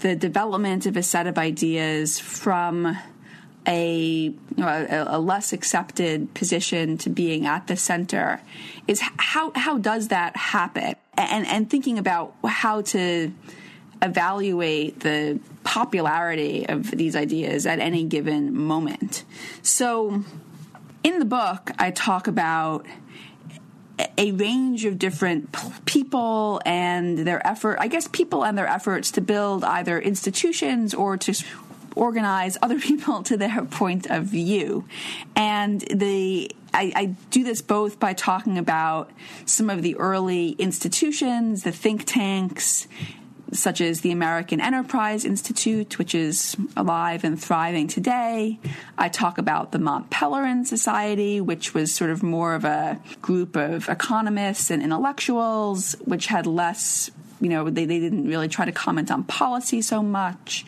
the 0.00 0.14
development 0.14 0.86
of 0.86 0.96
a 0.96 1.02
set 1.02 1.26
of 1.26 1.38
ideas 1.38 2.18
from 2.18 2.96
a, 3.66 3.92
you 3.92 4.38
know, 4.56 4.66
a, 4.68 5.16
a, 5.16 5.18
less 5.18 5.52
accepted 5.52 6.32
position 6.32 6.96
to 6.96 7.10
being 7.10 7.44
at 7.46 7.66
the 7.66 7.76
center 7.76 8.40
is 8.86 9.02
how 9.18 9.52
how 9.54 9.76
does 9.76 10.08
that 10.08 10.36
happen? 10.36 10.94
And 11.16 11.46
and 11.46 11.68
thinking 11.68 11.98
about 11.98 12.34
how 12.44 12.82
to 12.82 13.32
evaluate 14.00 15.00
the 15.00 15.38
popularity 15.64 16.66
of 16.66 16.90
these 16.92 17.14
ideas 17.16 17.66
at 17.66 17.80
any 17.80 18.04
given 18.04 18.56
moment. 18.56 19.24
So 19.62 20.22
in 21.04 21.18
the 21.18 21.24
book 21.24 21.70
i 21.78 21.90
talk 21.90 22.26
about 22.26 22.86
a 24.16 24.32
range 24.32 24.84
of 24.84 24.98
different 24.98 25.54
people 25.84 26.60
and 26.64 27.18
their 27.18 27.44
effort, 27.46 27.78
I 27.80 27.88
guess 27.88 28.08
people 28.08 28.44
and 28.44 28.56
their 28.56 28.66
efforts 28.66 29.10
to 29.12 29.20
build 29.20 29.64
either 29.64 29.98
institutions 29.98 30.94
or 30.94 31.16
to 31.18 31.34
organize 31.94 32.56
other 32.62 32.78
people 32.78 33.22
to 33.24 33.36
their 33.36 33.64
point 33.64 34.06
of 34.06 34.24
view. 34.24 34.86
And 35.34 35.80
the 35.82 36.50
I, 36.74 36.92
I, 36.94 37.04
do 37.30 37.44
this 37.44 37.62
both 37.62 37.98
by 37.98 38.12
talking 38.12 38.58
about 38.58 39.10
some 39.46 39.70
of 39.70 39.82
the 39.82 39.96
early 39.96 40.50
institutions, 40.50 41.62
the 41.62 41.72
think 41.72 42.04
tanks, 42.04 42.86
such 43.52 43.80
as 43.80 44.00
the 44.00 44.10
American 44.10 44.60
Enterprise 44.60 45.24
Institute, 45.24 45.98
which 45.98 46.14
is 46.14 46.56
alive 46.76 47.24
and 47.24 47.40
thriving 47.40 47.86
today. 47.86 48.58
I 48.96 49.08
talk 49.08 49.38
about 49.38 49.72
the 49.72 49.78
Mont 49.78 50.10
Pelerin 50.10 50.66
Society, 50.66 51.40
which 51.40 51.74
was 51.74 51.94
sort 51.94 52.10
of 52.10 52.22
more 52.22 52.54
of 52.54 52.64
a 52.64 53.00
group 53.22 53.56
of 53.56 53.88
economists 53.88 54.70
and 54.70 54.82
intellectuals, 54.82 55.94
which 56.04 56.26
had 56.26 56.46
less, 56.46 57.10
you 57.40 57.48
know, 57.48 57.70
they, 57.70 57.84
they 57.84 58.00
didn't 58.00 58.28
really 58.28 58.48
try 58.48 58.64
to 58.64 58.72
comment 58.72 59.10
on 59.10 59.24
policy 59.24 59.82
so 59.82 60.02
much. 60.02 60.66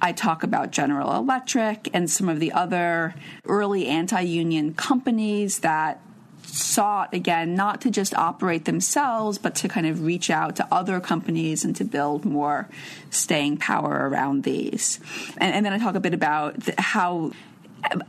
I 0.00 0.12
talk 0.12 0.42
about 0.42 0.72
General 0.72 1.16
Electric 1.16 1.88
and 1.94 2.10
some 2.10 2.28
of 2.28 2.38
the 2.38 2.52
other 2.52 3.14
early 3.46 3.86
anti 3.86 4.20
union 4.20 4.74
companies 4.74 5.60
that 5.60 6.00
sought 6.46 7.12
again 7.12 7.54
not 7.54 7.80
to 7.80 7.90
just 7.90 8.14
operate 8.14 8.64
themselves 8.64 9.38
but 9.38 9.54
to 9.54 9.68
kind 9.68 9.86
of 9.86 10.02
reach 10.02 10.30
out 10.30 10.56
to 10.56 10.66
other 10.70 11.00
companies 11.00 11.64
and 11.64 11.74
to 11.76 11.84
build 11.84 12.24
more 12.24 12.68
staying 13.10 13.56
power 13.56 14.08
around 14.08 14.44
these. 14.44 15.00
And, 15.38 15.54
and 15.54 15.66
then 15.66 15.72
i 15.72 15.78
talk 15.78 15.94
a 15.94 16.00
bit 16.00 16.14
about 16.14 16.56
how 16.78 17.32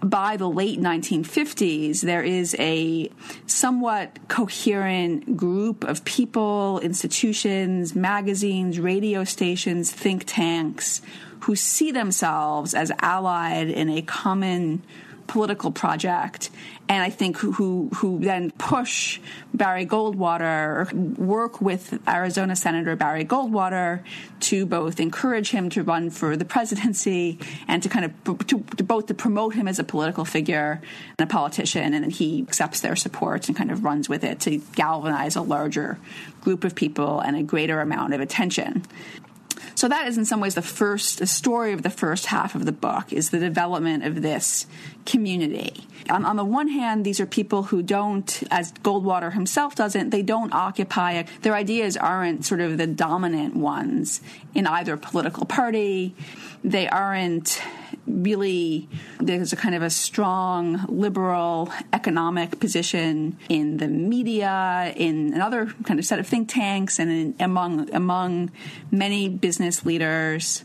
by 0.01 0.37
the 0.37 0.49
late 0.49 0.79
1950s, 0.79 2.01
there 2.01 2.23
is 2.23 2.55
a 2.59 3.09
somewhat 3.45 4.17
coherent 4.27 5.37
group 5.37 5.83
of 5.83 6.03
people, 6.05 6.79
institutions, 6.79 7.95
magazines, 7.95 8.79
radio 8.79 9.23
stations, 9.23 9.91
think 9.91 10.23
tanks 10.25 11.01
who 11.41 11.55
see 11.55 11.91
themselves 11.91 12.73
as 12.73 12.91
allied 12.99 13.69
in 13.69 13.89
a 13.89 14.01
common 14.01 14.81
political 15.27 15.71
project, 15.71 16.49
and 16.89 17.03
I 17.03 17.09
think 17.09 17.37
who 17.37 17.89
who 17.95 18.19
then 18.19 18.51
push 18.51 19.19
Barry 19.53 19.85
Goldwater, 19.85 20.91
work 21.17 21.61
with 21.61 21.99
Arizona 22.07 22.55
Senator 22.55 22.95
Barry 22.95 23.25
Goldwater 23.25 24.03
to 24.41 24.65
both 24.65 24.99
encourage 24.99 25.51
him 25.51 25.69
to 25.71 25.83
run 25.83 26.09
for 26.09 26.37
the 26.37 26.45
presidency 26.45 27.39
and 27.67 27.83
to 27.83 27.89
kind 27.89 28.05
of 28.05 28.47
to, 28.47 28.63
to 28.77 28.83
both 28.83 29.07
to 29.07 29.13
promote 29.13 29.53
him 29.55 29.67
as 29.67 29.79
a 29.79 29.83
political 29.83 30.25
figure 30.25 30.81
and 31.19 31.29
a 31.29 31.31
politician, 31.31 31.93
and 31.93 32.11
he 32.11 32.41
accepts 32.41 32.81
their 32.81 32.95
support 32.95 33.47
and 33.47 33.57
kind 33.57 33.71
of 33.71 33.83
runs 33.83 34.07
with 34.09 34.23
it 34.23 34.39
to 34.41 34.57
galvanize 34.75 35.35
a 35.35 35.41
larger 35.41 35.99
group 36.41 36.63
of 36.63 36.75
people 36.75 37.19
and 37.19 37.35
a 37.35 37.43
greater 37.43 37.81
amount 37.81 38.13
of 38.13 38.21
attention. 38.21 38.83
So 39.75 39.87
that 39.87 40.07
is 40.07 40.17
in 40.17 40.25
some 40.25 40.39
ways 40.39 40.55
the 40.55 40.61
first, 40.61 41.19
the 41.19 41.27
story 41.27 41.73
of 41.73 41.83
the 41.83 41.89
first 41.89 42.27
half 42.27 42.55
of 42.55 42.65
the 42.65 42.71
book 42.71 43.11
is 43.13 43.29
the 43.29 43.39
development 43.39 44.03
of 44.03 44.21
this 44.21 44.67
community. 45.05 45.87
On, 46.09 46.25
on 46.25 46.35
the 46.35 46.45
one 46.45 46.67
hand, 46.67 47.05
these 47.05 47.19
are 47.19 47.25
people 47.25 47.63
who 47.63 47.81
don't, 47.81 48.43
as 48.51 48.71
Goldwater 48.73 49.33
himself 49.33 49.75
doesn't, 49.75 50.09
they 50.09 50.21
don't 50.21 50.53
occupy, 50.53 51.23
their 51.41 51.55
ideas 51.55 51.97
aren't 51.97 52.45
sort 52.45 52.61
of 52.61 52.77
the 52.77 52.87
dominant 52.87 53.55
ones 53.55 54.21
in 54.53 54.67
either 54.67 54.97
political 54.97 55.45
party. 55.45 56.15
They 56.63 56.87
aren't 56.87 57.61
really 58.07 58.87
there's 59.19 59.53
a 59.53 59.55
kind 59.55 59.75
of 59.75 59.81
a 59.81 59.89
strong 59.89 60.85
liberal 60.87 61.71
economic 61.93 62.59
position 62.59 63.37
in 63.49 63.77
the 63.77 63.87
media, 63.87 64.93
in 64.95 65.33
another 65.33 65.67
kind 65.83 65.99
of 65.99 66.05
set 66.05 66.19
of 66.19 66.27
think 66.27 66.49
tanks, 66.49 66.99
and 66.99 67.11
in, 67.11 67.35
among 67.39 67.93
among 67.93 68.51
many 68.91 69.29
business 69.29 69.85
leaders. 69.85 70.63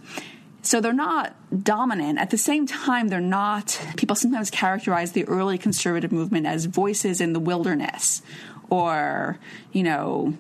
So 0.64 0.81
they're 0.81 0.92
not 0.92 1.35
dominant. 1.64 2.20
At 2.20 2.31
the 2.31 2.38
same 2.38 2.66
time, 2.66 3.09
they're 3.09 3.20
not. 3.20 3.81
People 3.96 4.14
sometimes 4.14 4.48
characterize 4.48 5.12
the 5.12 5.24
early 5.24 5.59
conservative 5.59 6.12
movement 6.12 6.46
as 6.46 6.66
voices 6.66 7.20
in 7.20 7.33
the 7.33 7.40
wilderness, 7.40 8.22
or 8.70 9.38
you 9.72 9.83
know 9.83 10.35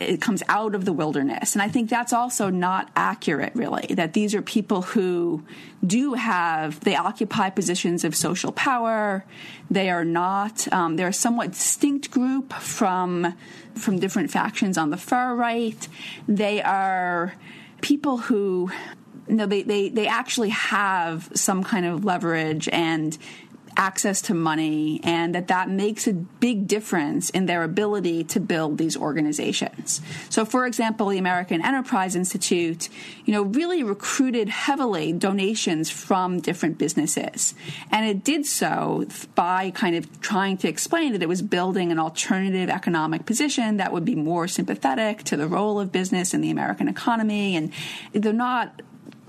it 0.00 0.20
comes 0.20 0.42
out 0.48 0.74
of 0.74 0.84
the 0.84 0.92
wilderness. 0.92 1.54
And 1.54 1.62
I 1.62 1.68
think 1.68 1.90
that's 1.90 2.12
also 2.12 2.50
not 2.50 2.90
accurate, 2.96 3.52
really, 3.54 3.94
that 3.94 4.12
these 4.12 4.34
are 4.34 4.42
people 4.42 4.82
who 4.82 5.42
do 5.86 6.14
have, 6.14 6.80
they 6.80 6.96
occupy 6.96 7.50
positions 7.50 8.04
of 8.04 8.14
social 8.14 8.52
power. 8.52 9.24
They 9.70 9.90
are 9.90 10.04
not, 10.04 10.72
um, 10.72 10.96
they're 10.96 11.08
a 11.08 11.12
somewhat 11.12 11.52
distinct 11.52 12.10
group 12.10 12.52
from, 12.52 13.34
from 13.74 13.98
different 13.98 14.30
factions 14.30 14.78
on 14.78 14.90
the 14.90 14.96
far 14.96 15.34
right. 15.34 15.88
They 16.28 16.62
are 16.62 17.34
people 17.80 18.18
who 18.18 18.70
no, 19.28 19.46
they, 19.46 19.62
they, 19.62 19.88
they 19.88 20.06
actually 20.06 20.48
have 20.50 21.30
some 21.34 21.62
kind 21.62 21.86
of 21.86 22.04
leverage 22.04 22.68
and 22.68 23.16
access 23.76 24.22
to 24.22 24.34
money 24.34 25.00
and 25.02 25.34
that 25.34 25.48
that 25.48 25.70
makes 25.70 26.06
a 26.06 26.12
big 26.12 26.66
difference 26.66 27.30
in 27.30 27.46
their 27.46 27.62
ability 27.62 28.24
to 28.24 28.40
build 28.40 28.78
these 28.78 28.96
organizations. 28.96 30.00
So 30.28 30.44
for 30.44 30.66
example, 30.66 31.08
the 31.08 31.18
American 31.18 31.64
Enterprise 31.64 32.16
Institute, 32.16 32.88
you 33.24 33.32
know, 33.32 33.42
really 33.42 33.82
recruited 33.82 34.48
heavily 34.48 35.12
donations 35.12 35.90
from 35.90 36.40
different 36.40 36.78
businesses. 36.78 37.54
And 37.90 38.06
it 38.06 38.24
did 38.24 38.46
so 38.46 39.06
by 39.34 39.70
kind 39.70 39.96
of 39.96 40.20
trying 40.20 40.56
to 40.58 40.68
explain 40.68 41.12
that 41.12 41.22
it 41.22 41.28
was 41.28 41.42
building 41.42 41.92
an 41.92 41.98
alternative 41.98 42.68
economic 42.68 43.26
position 43.26 43.76
that 43.78 43.92
would 43.92 44.04
be 44.04 44.14
more 44.14 44.48
sympathetic 44.48 45.22
to 45.24 45.36
the 45.36 45.48
role 45.48 45.80
of 45.80 45.92
business 45.92 46.34
in 46.34 46.40
the 46.40 46.50
American 46.50 46.88
economy 46.88 47.56
and 47.56 47.72
they're 48.12 48.32
not 48.32 48.82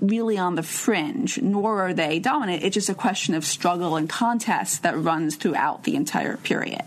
really 0.08 0.38
on 0.38 0.54
the 0.54 0.62
fringe, 0.62 1.40
nor 1.40 1.80
are 1.80 1.94
they 1.94 2.18
dominant. 2.18 2.62
It's 2.62 2.74
just 2.74 2.88
a 2.88 2.94
question 2.94 3.34
of 3.34 3.44
struggle 3.44 3.96
and 3.96 4.08
contest 4.08 4.82
that 4.82 4.98
runs 4.98 5.36
throughout 5.36 5.84
the 5.84 5.96
entire 5.96 6.36
period. 6.36 6.84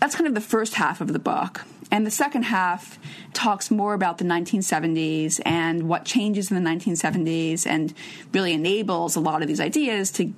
That's 0.00 0.14
kind 0.14 0.28
of 0.28 0.34
the 0.34 0.40
first 0.40 0.74
half 0.74 1.00
of 1.00 1.12
the 1.12 1.18
book. 1.18 1.64
And 1.90 2.06
the 2.06 2.10
second 2.10 2.42
half 2.44 2.98
talks 3.32 3.70
more 3.70 3.94
about 3.94 4.18
the 4.18 4.24
1970s 4.24 5.40
and 5.44 5.88
what 5.88 6.04
changes 6.04 6.50
in 6.50 6.62
the 6.62 6.70
1970s 6.70 7.66
and 7.66 7.94
really 8.32 8.52
enables 8.52 9.16
a 9.16 9.20
lot 9.20 9.42
of 9.42 9.48
these 9.48 9.60
ideas 9.60 10.10
to 10.12 10.32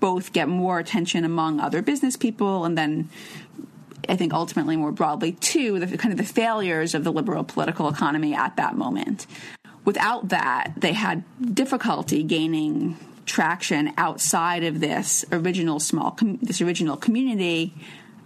both 0.00 0.32
get 0.32 0.48
more 0.48 0.78
attention 0.78 1.24
among 1.24 1.60
other 1.60 1.80
business 1.80 2.16
people 2.16 2.64
and 2.64 2.76
then 2.76 3.08
I 4.08 4.16
think 4.16 4.32
ultimately 4.32 4.76
more 4.76 4.92
broadly 4.92 5.32
too, 5.32 5.80
the 5.80 5.98
kind 5.98 6.12
of 6.12 6.18
the 6.18 6.24
failures 6.32 6.94
of 6.94 7.02
the 7.02 7.12
liberal 7.12 7.44
political 7.44 7.88
economy 7.88 8.34
at 8.34 8.56
that 8.56 8.76
moment. 8.76 9.26
Without 9.86 10.28
that, 10.28 10.72
they 10.76 10.92
had 10.92 11.24
difficulty 11.54 12.22
gaining 12.22 12.98
traction 13.24 13.92
outside 13.96 14.64
of 14.64 14.80
this 14.80 15.24
original 15.32 15.80
small 15.80 16.10
com- 16.10 16.38
this 16.42 16.60
original 16.60 16.96
community. 16.96 17.72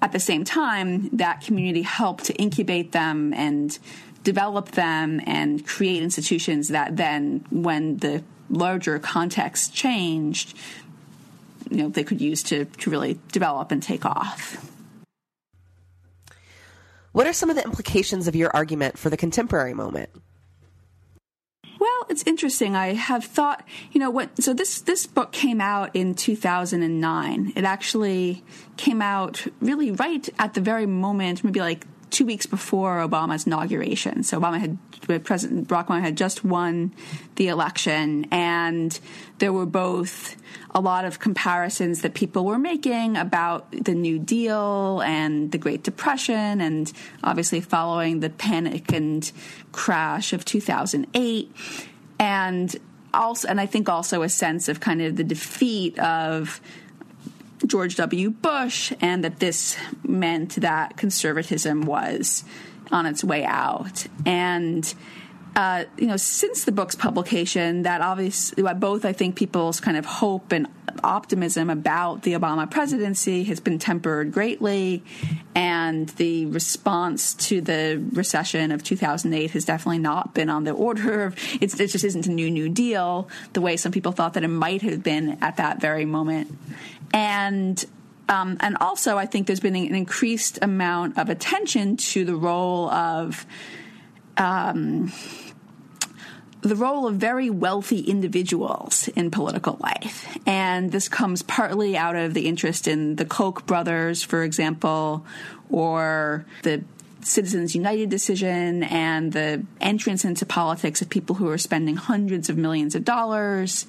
At 0.02 0.12
the 0.12 0.18
same 0.18 0.44
time, 0.44 1.10
that 1.10 1.42
community 1.42 1.82
helped 1.82 2.24
to 2.24 2.34
incubate 2.34 2.92
them 2.92 3.34
and 3.34 3.78
develop 4.24 4.70
them 4.70 5.20
and 5.26 5.66
create 5.66 6.02
institutions 6.02 6.68
that 6.68 6.96
then, 6.96 7.44
when 7.50 7.98
the 7.98 8.24
larger 8.48 8.98
context 8.98 9.74
changed, 9.74 10.56
you 11.70 11.76
know, 11.76 11.88
they 11.90 12.04
could 12.04 12.22
use 12.22 12.42
to, 12.44 12.64
to 12.64 12.90
really 12.90 13.20
develop 13.32 13.70
and 13.70 13.82
take 13.82 14.06
off. 14.06 14.66
What 17.12 17.26
are 17.26 17.34
some 17.34 17.50
of 17.50 17.56
the 17.56 17.64
implications 17.64 18.28
of 18.28 18.34
your 18.34 18.50
argument 18.56 18.96
for 18.96 19.10
the 19.10 19.16
contemporary 19.16 19.74
moment? 19.74 20.08
It's 22.10 22.24
interesting. 22.26 22.74
I 22.74 22.94
have 22.94 23.24
thought, 23.24 23.64
you 23.92 24.00
know, 24.00 24.10
what. 24.10 24.42
So 24.42 24.52
this 24.52 24.80
this 24.80 25.06
book 25.06 25.30
came 25.30 25.60
out 25.60 25.94
in 25.94 26.16
2009. 26.16 27.52
It 27.54 27.64
actually 27.64 28.42
came 28.76 29.00
out 29.00 29.46
really 29.60 29.92
right 29.92 30.28
at 30.36 30.54
the 30.54 30.60
very 30.60 30.86
moment, 30.86 31.44
maybe 31.44 31.60
like 31.60 31.86
two 32.10 32.26
weeks 32.26 32.46
before 32.46 32.98
Obama's 32.98 33.46
inauguration. 33.46 34.24
So 34.24 34.40
Obama 34.40 34.58
had 34.58 34.78
uh, 35.08 35.18
President 35.20 35.68
Barack 35.68 35.86
Obama 35.86 36.00
had 36.00 36.16
just 36.16 36.44
won 36.44 36.92
the 37.36 37.48
election, 37.48 38.26
and 38.30 38.98
there 39.38 39.52
were 39.52 39.66
both 39.66 40.36
a 40.72 40.80
lot 40.80 41.04
of 41.04 41.18
comparisons 41.18 42.02
that 42.02 42.14
people 42.14 42.44
were 42.44 42.58
making 42.58 43.16
about 43.16 43.70
the 43.72 43.94
New 43.94 44.18
Deal 44.18 45.00
and 45.02 45.50
the 45.52 45.58
Great 45.58 45.82
Depression, 45.82 46.60
and 46.60 46.92
obviously 47.22 47.60
following 47.60 48.20
the 48.20 48.30
panic 48.30 48.92
and 48.92 49.30
crash 49.72 50.32
of 50.32 50.44
2008, 50.44 51.54
and 52.20 52.76
also, 53.14 53.48
and 53.48 53.58
I 53.58 53.66
think 53.66 53.88
also 53.88 54.22
a 54.22 54.28
sense 54.28 54.68
of 54.68 54.78
kind 54.78 55.00
of 55.00 55.16
the 55.16 55.24
defeat 55.24 55.98
of 55.98 56.60
George 57.66 57.96
W. 57.96 58.30
Bush, 58.30 58.92
and 59.00 59.24
that 59.24 59.40
this 59.40 59.76
meant 60.04 60.56
that 60.56 60.98
conservatism 60.98 61.82
was 61.82 62.44
on 62.92 63.06
its 63.06 63.24
way 63.24 63.44
out. 63.44 64.06
And 64.26 64.94
uh, 65.56 65.84
you 65.98 66.06
know, 66.06 66.16
since 66.16 66.64
the 66.64 66.72
book's 66.72 66.94
publication, 66.94 67.82
that 67.82 68.00
obviously 68.00 68.62
both 68.74 69.04
I 69.04 69.12
think 69.12 69.36
people's 69.36 69.80
kind 69.80 69.96
of 69.96 70.06
hope 70.06 70.52
and 70.52 70.68
optimism 71.02 71.70
about 71.70 72.22
the 72.22 72.34
Obama 72.34 72.70
presidency 72.70 73.44
has 73.44 73.58
been 73.58 73.78
tempered 73.78 74.32
greatly, 74.32 75.02
and 75.54 76.08
the 76.10 76.46
response 76.46 77.34
to 77.34 77.60
the 77.60 78.02
recession 78.12 78.70
of 78.70 78.84
2008 78.84 79.50
has 79.50 79.64
definitely 79.64 79.98
not 79.98 80.34
been 80.34 80.50
on 80.50 80.64
the 80.64 80.72
order 80.72 81.24
of 81.24 81.36
it 81.60 81.74
just 81.74 82.04
isn't 82.04 82.26
a 82.26 82.30
new 82.30 82.50
New 82.50 82.68
Deal 82.68 83.28
the 83.52 83.60
way 83.60 83.76
some 83.76 83.92
people 83.92 84.12
thought 84.12 84.34
that 84.34 84.44
it 84.44 84.48
might 84.48 84.82
have 84.82 85.02
been 85.02 85.38
at 85.40 85.56
that 85.56 85.80
very 85.80 86.04
moment, 86.04 86.56
and 87.12 87.84
um, 88.28 88.58
and 88.60 88.76
also, 88.80 89.18
I 89.18 89.26
think 89.26 89.48
there's 89.48 89.58
been 89.58 89.74
an 89.74 89.96
increased 89.96 90.60
amount 90.62 91.18
of 91.18 91.30
attention 91.30 91.96
to 91.96 92.24
the 92.24 92.36
role 92.36 92.88
of 92.88 93.44
um, 94.36 95.12
the 96.62 96.76
role 96.76 97.06
of 97.06 97.16
very 97.16 97.50
wealthy 97.50 98.00
individuals 98.00 99.08
in 99.08 99.30
political 99.30 99.78
life. 99.80 100.36
And 100.46 100.92
this 100.92 101.08
comes 101.08 101.42
partly 101.42 101.96
out 101.96 102.16
of 102.16 102.34
the 102.34 102.46
interest 102.46 102.86
in 102.86 103.16
the 103.16 103.24
Koch 103.24 103.66
brothers, 103.66 104.22
for 104.22 104.42
example, 104.42 105.24
or 105.70 106.44
the 106.62 106.82
Citizens 107.22 107.74
United 107.74 108.08
decision 108.08 108.82
and 108.82 109.32
the 109.32 109.64
entrance 109.80 110.24
into 110.24 110.46
politics 110.46 111.02
of 111.02 111.10
people 111.10 111.36
who 111.36 111.48
are 111.48 111.58
spending 111.58 111.96
hundreds 111.96 112.48
of 112.48 112.56
millions 112.56 112.94
of 112.94 113.04
dollars 113.04 113.86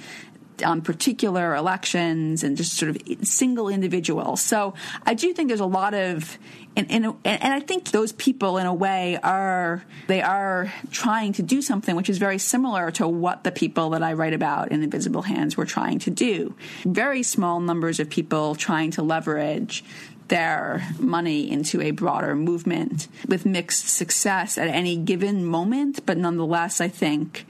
on 0.63 0.81
particular 0.81 1.55
elections 1.55 2.43
and 2.43 2.57
just 2.57 2.73
sort 2.73 2.89
of 2.89 3.27
single 3.27 3.69
individuals. 3.69 4.41
So 4.41 4.73
I 5.05 5.13
do 5.13 5.33
think 5.33 5.47
there's 5.47 5.59
a 5.59 5.65
lot 5.65 5.93
of 5.93 6.37
and, 6.75 6.89
and, 6.89 7.05
and 7.25 7.53
I 7.53 7.59
think 7.59 7.91
those 7.91 8.13
people, 8.13 8.57
in 8.57 8.65
a 8.65 8.73
way, 8.73 9.19
are 9.21 9.83
they 10.07 10.21
are 10.21 10.71
trying 10.89 11.33
to 11.33 11.43
do 11.43 11.61
something 11.61 11.97
which 11.97 12.09
is 12.09 12.17
very 12.17 12.37
similar 12.37 12.91
to 12.91 13.07
what 13.07 13.43
the 13.43 13.51
people 13.51 13.89
that 13.89 14.03
I 14.03 14.13
write 14.13 14.33
about 14.33 14.71
in 14.71 14.81
Invisible 14.81 15.23
Hands 15.23 15.55
were 15.57 15.65
trying 15.65 15.99
to 15.99 16.09
do. 16.09 16.55
Very 16.85 17.23
small 17.23 17.59
numbers 17.59 17.99
of 17.99 18.09
people 18.09 18.55
trying 18.55 18.91
to 18.91 19.03
leverage 19.03 19.83
their 20.29 20.87
money 20.97 21.51
into 21.51 21.81
a 21.81 21.91
broader 21.91 22.35
movement 22.35 23.09
with 23.27 23.45
mixed 23.45 23.89
success 23.89 24.57
at 24.57 24.69
any 24.69 24.95
given 24.95 25.43
moment, 25.43 26.05
but 26.05 26.17
nonetheless, 26.17 26.79
I 26.79 26.87
think 26.87 27.45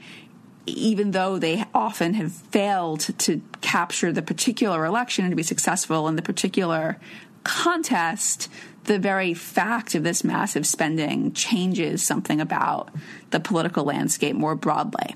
even 0.66 1.10
though 1.10 1.38
they 1.38 1.64
often 1.74 2.14
have 2.14 2.32
failed 2.32 3.00
to 3.18 3.40
capture 3.60 4.12
the 4.12 4.22
particular 4.22 4.84
election 4.84 5.24
and 5.24 5.32
to 5.32 5.36
be 5.36 5.42
successful 5.42 6.08
in 6.08 6.16
the 6.16 6.22
particular 6.22 6.98
contest, 7.44 8.48
the 8.84 8.98
very 8.98 9.34
fact 9.34 9.94
of 9.94 10.02
this 10.02 10.24
massive 10.24 10.66
spending 10.66 11.32
changes 11.32 12.02
something 12.02 12.40
about 12.40 12.90
the 13.30 13.40
political 13.40 13.84
landscape 13.84 14.36
more 14.36 14.54
broadly. 14.54 15.14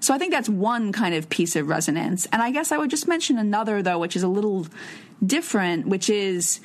So 0.00 0.14
I 0.14 0.18
think 0.18 0.32
that's 0.32 0.48
one 0.48 0.92
kind 0.92 1.14
of 1.14 1.28
piece 1.28 1.56
of 1.56 1.68
resonance. 1.68 2.26
And 2.32 2.42
I 2.42 2.50
guess 2.50 2.72
I 2.72 2.78
would 2.78 2.90
just 2.90 3.08
mention 3.08 3.38
another, 3.38 3.82
though, 3.82 3.98
which 3.98 4.16
is 4.16 4.22
a 4.22 4.28
little 4.28 4.66
different, 5.24 5.86
which 5.86 6.10
is 6.10 6.60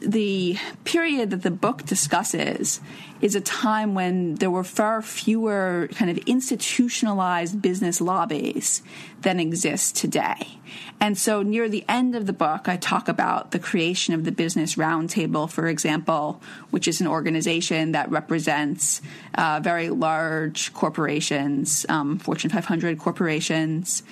the 0.00 0.56
period 0.84 1.30
that 1.30 1.42
the 1.42 1.50
book 1.50 1.84
discusses 1.84 2.80
is 3.20 3.34
a 3.34 3.40
time 3.40 3.94
when 3.94 4.36
there 4.36 4.50
were 4.50 4.64
far 4.64 5.02
fewer 5.02 5.88
kind 5.92 6.10
of 6.10 6.16
institutionalized 6.18 7.60
business 7.60 8.00
lobbies 8.00 8.82
than 9.20 9.38
exist 9.38 9.94
today. 9.96 10.58
And 11.00 11.18
so 11.18 11.42
near 11.42 11.68
the 11.68 11.84
end 11.88 12.14
of 12.14 12.26
the 12.26 12.32
book, 12.32 12.66
I 12.66 12.76
talk 12.76 13.08
about 13.08 13.50
the 13.50 13.58
creation 13.58 14.14
of 14.14 14.24
the 14.24 14.32
Business 14.32 14.76
Roundtable, 14.76 15.50
for 15.50 15.66
example, 15.66 16.40
which 16.70 16.88
is 16.88 17.00
an 17.00 17.06
organization 17.06 17.92
that 17.92 18.10
represents 18.10 19.02
uh, 19.34 19.60
very 19.62 19.90
large 19.90 20.72
corporations, 20.72 21.84
um, 21.90 22.18
Fortune 22.18 22.50
500 22.50 22.98
corporations. 22.98 24.02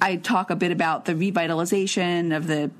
I 0.00 0.16
talk 0.16 0.50
a 0.50 0.56
bit 0.56 0.72
about 0.72 1.06
the 1.06 1.14
revitalization 1.14 2.36
of 2.36 2.46
the 2.46 2.70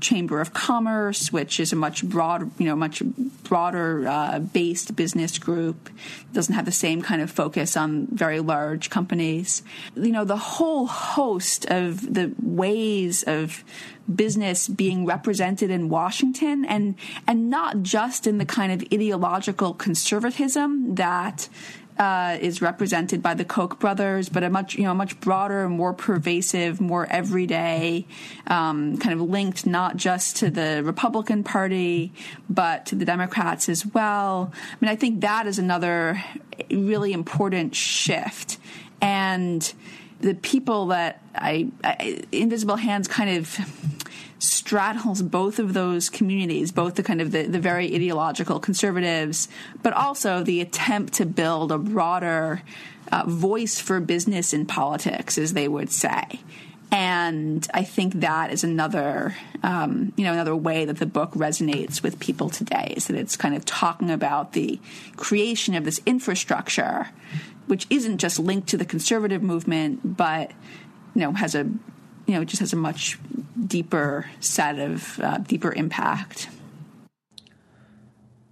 Chamber 0.00 0.40
of 0.40 0.52
Commerce, 0.52 1.32
which 1.32 1.60
is 1.60 1.72
a 1.72 1.76
much 1.76 2.04
broad, 2.04 2.50
you 2.58 2.66
know, 2.66 2.76
much 2.76 3.02
broader 3.44 4.06
uh, 4.06 4.38
based 4.38 4.96
business 4.96 5.38
group. 5.38 5.88
It 5.88 6.32
doesn't 6.32 6.54
have 6.54 6.64
the 6.64 6.72
same 6.72 7.02
kind 7.02 7.22
of 7.22 7.30
focus 7.30 7.76
on 7.76 8.06
very 8.06 8.40
large 8.40 8.90
companies. 8.90 9.62
You 9.94 10.12
know, 10.12 10.24
the 10.24 10.36
whole 10.36 10.86
host 10.86 11.66
of 11.66 12.14
the 12.14 12.32
ways 12.40 13.22
of 13.24 13.64
business 14.14 14.68
being 14.68 15.06
represented 15.06 15.70
in 15.70 15.88
Washington 15.88 16.64
and 16.64 16.96
and 17.26 17.48
not 17.48 17.82
just 17.82 18.26
in 18.26 18.38
the 18.38 18.44
kind 18.44 18.72
of 18.72 18.82
ideological 18.92 19.74
conservatism 19.74 20.94
that 20.96 21.48
uh, 22.00 22.38
is 22.40 22.62
represented 22.62 23.22
by 23.22 23.34
the 23.34 23.44
Koch 23.44 23.78
brothers, 23.78 24.30
but 24.30 24.42
a 24.42 24.48
much 24.48 24.74
you 24.74 24.84
know 24.84 24.94
much 24.94 25.20
broader, 25.20 25.68
more 25.68 25.92
pervasive, 25.92 26.80
more 26.80 27.06
everyday, 27.10 28.06
um, 28.46 28.96
kind 28.96 29.12
of 29.12 29.28
linked 29.28 29.66
not 29.66 29.98
just 29.98 30.36
to 30.38 30.48
the 30.48 30.80
Republican 30.82 31.44
Party 31.44 32.14
but 32.48 32.86
to 32.86 32.94
the 32.94 33.04
Democrats 33.04 33.68
as 33.68 33.84
well. 33.84 34.50
I 34.50 34.76
mean, 34.80 34.90
I 34.90 34.96
think 34.96 35.20
that 35.20 35.46
is 35.46 35.58
another 35.58 36.24
really 36.70 37.12
important 37.12 37.76
shift, 37.76 38.56
and 39.02 39.70
the 40.20 40.34
people 40.34 40.86
that 40.86 41.22
I, 41.34 41.68
I 41.84 42.22
Invisible 42.32 42.76
Hands 42.76 43.06
kind 43.08 43.36
of 43.36 43.58
straddles 44.40 45.22
both 45.22 45.58
of 45.58 45.74
those 45.74 46.08
communities, 46.08 46.72
both 46.72 46.94
the 46.96 47.02
kind 47.02 47.20
of 47.20 47.30
the, 47.30 47.42
the 47.42 47.60
very 47.60 47.94
ideological 47.94 48.58
conservatives, 48.58 49.48
but 49.82 49.92
also 49.92 50.42
the 50.42 50.60
attempt 50.60 51.12
to 51.14 51.26
build 51.26 51.70
a 51.70 51.78
broader 51.78 52.62
uh, 53.12 53.24
voice 53.26 53.78
for 53.78 54.00
business 54.00 54.52
in 54.52 54.66
politics, 54.66 55.38
as 55.38 55.52
they 55.52 55.68
would 55.68 55.90
say. 55.90 56.40
And 56.92 57.66
I 57.72 57.84
think 57.84 58.14
that 58.14 58.50
is 58.50 58.64
another, 58.64 59.36
um, 59.62 60.12
you 60.16 60.24
know, 60.24 60.32
another 60.32 60.56
way 60.56 60.86
that 60.86 60.98
the 60.98 61.06
book 61.06 61.32
resonates 61.32 62.02
with 62.02 62.18
people 62.18 62.50
today 62.50 62.94
is 62.96 63.06
that 63.06 63.16
it's 63.16 63.36
kind 63.36 63.54
of 63.54 63.64
talking 63.64 64.10
about 64.10 64.54
the 64.54 64.80
creation 65.16 65.74
of 65.74 65.84
this 65.84 66.00
infrastructure, 66.04 67.08
which 67.66 67.86
isn't 67.90 68.18
just 68.18 68.40
linked 68.40 68.68
to 68.70 68.76
the 68.76 68.84
conservative 68.84 69.42
movement, 69.42 70.16
but 70.16 70.50
you 71.14 71.20
know 71.20 71.32
has 71.32 71.54
a 71.54 71.70
you 72.30 72.36
know, 72.36 72.42
it 72.42 72.48
just 72.48 72.60
has 72.60 72.72
a 72.72 72.76
much 72.76 73.18
deeper 73.66 74.30
set 74.38 74.78
of 74.78 75.18
uh, 75.18 75.38
deeper 75.38 75.72
impact. 75.72 76.48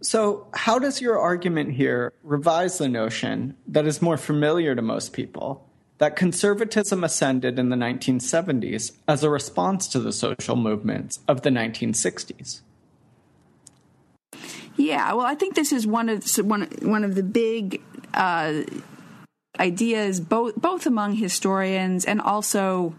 So, 0.02 0.48
how 0.52 0.80
does 0.80 1.00
your 1.00 1.16
argument 1.16 1.74
here 1.74 2.12
revise 2.24 2.78
the 2.78 2.88
notion 2.88 3.56
that 3.68 3.86
is 3.86 4.02
more 4.02 4.16
familiar 4.16 4.74
to 4.74 4.82
most 4.82 5.12
people 5.12 5.64
that 5.98 6.16
conservatism 6.16 7.04
ascended 7.04 7.56
in 7.56 7.68
the 7.68 7.76
1970s 7.76 8.92
as 9.06 9.22
a 9.22 9.30
response 9.30 9.86
to 9.88 10.00
the 10.00 10.12
social 10.12 10.56
movements 10.56 11.20
of 11.28 11.42
the 11.42 11.50
1960s? 11.50 12.62
Yeah, 14.76 15.12
well, 15.12 15.26
I 15.26 15.36
think 15.36 15.54
this 15.54 15.72
is 15.72 15.86
one 15.86 16.08
of 16.08 16.24
one 16.38 16.62
one 16.82 17.04
of 17.04 17.14
the 17.14 17.22
big 17.22 17.80
uh, 18.12 18.62
ideas, 19.60 20.18
both 20.18 20.56
both 20.56 20.84
among 20.86 21.14
historians 21.14 22.04
and 22.04 22.20
also 22.20 22.94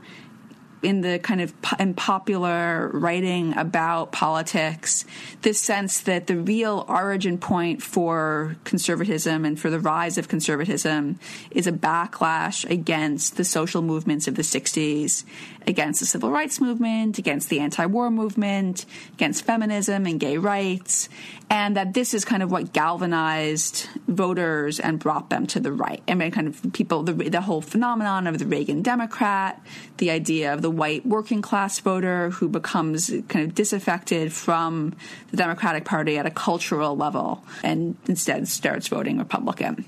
in 0.81 1.01
the 1.01 1.19
kind 1.19 1.41
of 1.41 1.53
in 1.79 1.93
popular 1.93 2.89
writing 2.93 3.57
about 3.57 4.11
politics, 4.11 5.05
this 5.41 5.59
sense 5.59 6.01
that 6.01 6.27
the 6.27 6.37
real 6.37 6.85
origin 6.87 7.37
point 7.37 7.83
for 7.83 8.55
conservatism 8.63 9.45
and 9.45 9.59
for 9.59 9.69
the 9.69 9.79
rise 9.79 10.17
of 10.17 10.27
conservatism 10.27 11.19
is 11.51 11.67
a 11.67 11.71
backlash 11.71 12.69
against 12.69 13.37
the 13.37 13.43
social 13.43 13.81
movements 13.81 14.27
of 14.27 14.35
the 14.35 14.41
60s, 14.41 15.23
against 15.67 15.99
the 15.99 16.05
civil 16.05 16.31
rights 16.31 16.59
movement, 16.59 17.17
against 17.17 17.49
the 17.49 17.59
anti 17.59 17.85
war 17.85 18.09
movement, 18.09 18.85
against 19.13 19.45
feminism 19.45 20.05
and 20.05 20.19
gay 20.19 20.37
rights, 20.37 21.09
and 21.49 21.75
that 21.77 21.93
this 21.93 22.13
is 22.13 22.25
kind 22.25 22.43
of 22.43 22.51
what 22.51 22.73
galvanized 22.73 23.87
voters 24.07 24.79
and 24.79 24.99
brought 24.99 25.29
them 25.29 25.45
to 25.47 25.59
the 25.59 25.71
right. 25.71 26.01
I 26.07 26.15
mean, 26.15 26.31
kind 26.31 26.47
of 26.47 26.73
people, 26.73 27.03
the, 27.03 27.13
the 27.13 27.41
whole 27.41 27.61
phenomenon 27.61 28.27
of 28.27 28.39
the 28.39 28.45
Reagan 28.45 28.81
Democrat, 28.81 29.61
the 29.97 30.11
idea 30.11 30.53
of 30.53 30.61
the 30.61 30.71
white 30.71 31.05
working 31.05 31.41
class 31.41 31.79
voter 31.79 32.31
who 32.31 32.49
becomes 32.49 33.11
kind 33.27 33.45
of 33.45 33.55
disaffected 33.55 34.33
from 34.33 34.95
the 35.31 35.37
Democratic 35.37 35.85
Party 35.85 36.17
at 36.17 36.25
a 36.25 36.31
cultural 36.31 36.95
level 36.95 37.43
and 37.63 37.95
instead 38.07 38.47
starts 38.47 38.87
voting 38.87 39.17
Republican. 39.17 39.85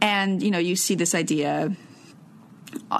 And, 0.00 0.42
you 0.42 0.50
know, 0.50 0.58
you 0.58 0.76
see 0.76 0.94
this 0.94 1.14
idea 1.14 1.74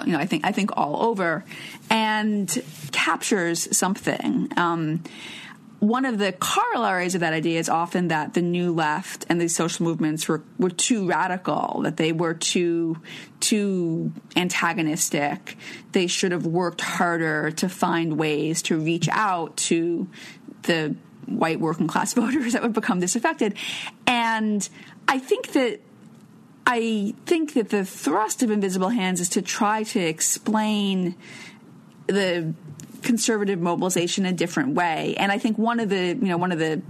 you 0.04 0.12
know, 0.12 0.18
I 0.18 0.26
think 0.26 0.44
I 0.44 0.52
think 0.52 0.70
all 0.76 1.02
over, 1.04 1.44
and 1.90 2.62
captures 2.92 3.76
something. 3.76 4.48
Um, 4.56 5.02
one 5.84 6.06
of 6.06 6.18
the 6.18 6.32
corollaries 6.32 7.14
of 7.14 7.20
that 7.20 7.34
idea 7.34 7.58
is 7.58 7.68
often 7.68 8.08
that 8.08 8.32
the 8.32 8.40
new 8.40 8.72
left 8.72 9.26
and 9.28 9.38
these 9.38 9.54
social 9.54 9.84
movements 9.84 10.26
were, 10.26 10.42
were 10.58 10.70
too 10.70 11.06
radical, 11.06 11.82
that 11.82 11.98
they 11.98 12.10
were 12.10 12.32
too 12.32 12.96
too 13.40 14.10
antagonistic. 14.34 15.58
They 15.92 16.06
should 16.06 16.32
have 16.32 16.46
worked 16.46 16.80
harder 16.80 17.50
to 17.52 17.68
find 17.68 18.18
ways 18.18 18.62
to 18.62 18.78
reach 18.78 19.08
out 19.10 19.58
to 19.68 20.08
the 20.62 20.96
white 21.26 21.60
working 21.60 21.86
class 21.86 22.14
voters 22.14 22.54
that 22.54 22.62
would 22.62 22.72
become 22.72 23.00
disaffected. 23.00 23.54
And 24.06 24.66
I 25.06 25.18
think 25.18 25.52
that 25.52 25.80
I 26.66 27.14
think 27.26 27.54
that 27.54 27.68
the 27.68 27.84
thrust 27.84 28.42
of 28.42 28.50
Invisible 28.50 28.88
Hands 28.88 29.20
is 29.20 29.28
to 29.30 29.42
try 29.42 29.82
to 29.84 30.00
explain 30.00 31.14
the 32.06 32.54
conservative 33.02 33.60
mobilization 33.60 34.24
a 34.24 34.32
different 34.32 34.74
way. 34.74 35.14
And 35.18 35.30
I 35.30 35.38
think 35.38 35.58
one 35.58 35.78
of 35.78 35.90
the, 35.90 36.08
you 36.08 36.28
know, 36.28 36.38
one 36.38 36.52
of 36.52 36.58
the 36.58 36.80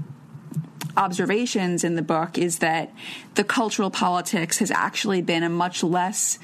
observations 0.96 1.82
in 1.82 1.96
the 1.96 2.02
book 2.02 2.38
is 2.38 2.58
that 2.60 2.92
the 3.34 3.42
cultural 3.42 3.90
politics 3.90 4.58
has 4.58 4.70
actually 4.70 5.22
been 5.22 5.42
a 5.42 5.48
much 5.48 5.82
less 5.82 6.38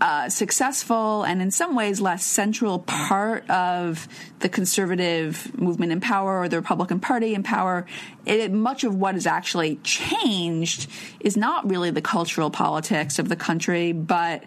uh, 0.00 0.28
successful 0.28 1.24
and 1.24 1.42
in 1.42 1.50
some 1.50 1.74
ways 1.74 2.00
less 2.00 2.24
central 2.24 2.78
part 2.78 3.48
of 3.50 4.08
the 4.38 4.48
conservative 4.48 5.58
movement 5.58 5.92
in 5.92 6.00
power 6.00 6.40
or 6.40 6.48
the 6.48 6.56
Republican 6.56 7.00
Party 7.00 7.34
in 7.34 7.42
power. 7.42 7.86
It, 8.24 8.50
much 8.50 8.84
of 8.84 8.94
what 8.94 9.14
has 9.14 9.26
actually 9.26 9.76
changed 9.76 10.88
is 11.20 11.36
not 11.36 11.68
really 11.68 11.90
the 11.90 12.00
cultural 12.00 12.50
politics 12.50 13.18
of 13.18 13.28
the 13.28 13.36
country, 13.36 13.92
but 13.92 14.44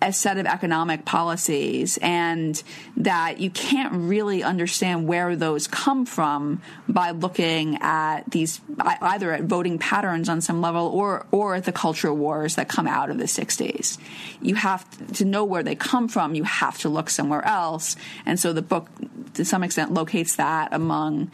a 0.00 0.12
set 0.12 0.38
of 0.38 0.46
economic 0.46 1.04
policies 1.04 1.98
and 1.98 2.62
that 2.96 3.38
you 3.40 3.50
can't 3.50 3.92
really 3.92 4.42
understand 4.42 5.06
where 5.06 5.36
those 5.36 5.66
come 5.66 6.06
from 6.06 6.62
by 6.88 7.10
looking 7.10 7.76
at 7.82 8.30
these 8.30 8.60
either 8.80 9.32
at 9.32 9.42
voting 9.44 9.78
patterns 9.78 10.28
on 10.28 10.40
some 10.40 10.60
level 10.60 10.86
or 10.86 11.26
or 11.30 11.54
at 11.54 11.64
the 11.64 11.72
culture 11.72 12.12
wars 12.12 12.54
that 12.54 12.68
come 12.68 12.86
out 12.86 13.10
of 13.10 13.18
the 13.18 13.24
60s 13.24 13.98
you 14.40 14.54
have 14.54 14.84
to 15.14 15.24
know 15.24 15.44
where 15.44 15.62
they 15.62 15.74
come 15.74 16.08
from. 16.08 16.34
You 16.34 16.44
have 16.44 16.78
to 16.78 16.88
look 16.88 17.10
somewhere 17.10 17.44
else. 17.44 17.96
And 18.24 18.38
so 18.38 18.52
the 18.52 18.62
book 18.62 18.88
to 19.34 19.44
some 19.44 19.62
extent 19.62 19.92
locates 19.92 20.36
that 20.36 20.72
among 20.72 21.30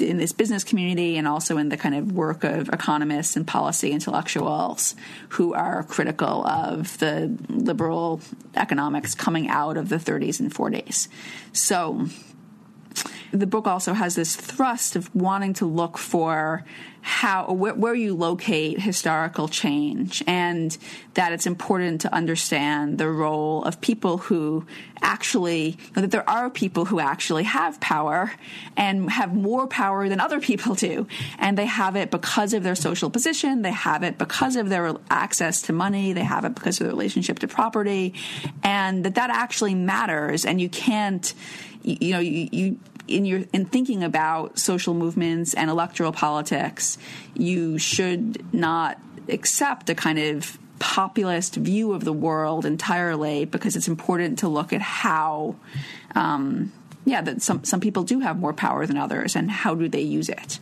in 0.00 0.18
this 0.18 0.32
business 0.32 0.64
community 0.64 1.16
and 1.16 1.26
also 1.26 1.56
in 1.56 1.68
the 1.68 1.76
kind 1.76 1.94
of 1.94 2.12
work 2.12 2.44
of 2.44 2.68
economists 2.68 3.36
and 3.36 3.46
policy 3.46 3.90
intellectuals 3.90 4.94
who 5.30 5.54
are 5.54 5.82
critical 5.84 6.46
of 6.46 6.98
the 6.98 7.36
liberal 7.48 8.20
economics 8.54 9.14
coming 9.14 9.48
out 9.48 9.76
of 9.76 9.88
the 9.88 9.96
30s 9.96 10.40
and 10.40 10.52
40s. 10.52 11.08
So 11.52 12.06
the 13.34 13.46
book 13.48 13.66
also 13.66 13.94
has 13.94 14.14
this 14.14 14.36
thrust 14.36 14.94
of 14.94 15.12
wanting 15.14 15.54
to 15.54 15.66
look 15.66 15.98
for 15.98 16.64
how 17.00 17.52
where, 17.52 17.74
where, 17.74 17.94
you 17.94 18.14
locate 18.14 18.80
historical 18.80 19.46
change 19.46 20.22
and 20.26 20.78
that 21.14 21.32
it's 21.32 21.44
important 21.44 22.00
to 22.00 22.14
understand 22.14 22.96
the 22.96 23.08
role 23.08 23.62
of 23.64 23.78
people 23.80 24.16
who 24.16 24.64
actually 25.02 25.76
that 25.92 26.10
there 26.10 26.28
are 26.30 26.48
people 26.48 26.86
who 26.86 27.00
actually 27.00 27.42
have 27.42 27.78
power 27.80 28.32
and 28.76 29.10
have 29.10 29.34
more 29.34 29.66
power 29.66 30.08
than 30.08 30.18
other 30.18 30.40
people 30.40 30.74
do. 30.74 31.06
And 31.38 31.58
they 31.58 31.66
have 31.66 31.94
it 31.96 32.10
because 32.10 32.54
of 32.54 32.62
their 32.62 32.76
social 32.76 33.10
position. 33.10 33.62
They 33.62 33.72
have 33.72 34.02
it 34.02 34.16
because 34.16 34.56
of 34.56 34.70
their 34.70 34.94
access 35.10 35.60
to 35.62 35.74
money. 35.74 36.14
They 36.14 36.24
have 36.24 36.46
it 36.46 36.54
because 36.54 36.80
of 36.80 36.86
their 36.86 36.94
relationship 36.94 37.40
to 37.40 37.48
property. 37.48 38.14
And 38.62 39.04
that 39.04 39.16
that 39.16 39.28
actually 39.28 39.74
matters. 39.74 40.46
And 40.46 40.58
you 40.58 40.70
can't 40.70 41.34
you 41.82 42.12
know 42.12 42.20
you, 42.20 42.48
you 42.50 42.78
in 43.06 43.24
your 43.24 43.44
in 43.52 43.66
thinking 43.66 44.02
about 44.02 44.58
social 44.58 44.94
movements 44.94 45.54
and 45.54 45.70
electoral 45.70 46.12
politics, 46.12 46.98
you 47.34 47.78
should 47.78 48.52
not 48.54 48.98
accept 49.28 49.90
a 49.90 49.94
kind 49.94 50.18
of 50.18 50.58
populist 50.78 51.54
view 51.56 51.92
of 51.92 52.04
the 52.04 52.12
world 52.12 52.66
entirely 52.66 53.44
because 53.44 53.76
it's 53.76 53.88
important 53.88 54.40
to 54.40 54.48
look 54.48 54.72
at 54.72 54.82
how 54.82 55.56
um, 56.14 56.72
yeah 57.04 57.20
that 57.20 57.42
some 57.42 57.64
some 57.64 57.80
people 57.80 58.02
do 58.02 58.20
have 58.20 58.38
more 58.38 58.52
power 58.52 58.86
than 58.86 58.96
others 58.96 59.36
and 59.36 59.50
how 59.50 59.74
do 59.74 59.88
they 59.88 60.00
use 60.00 60.28
it. 60.28 60.58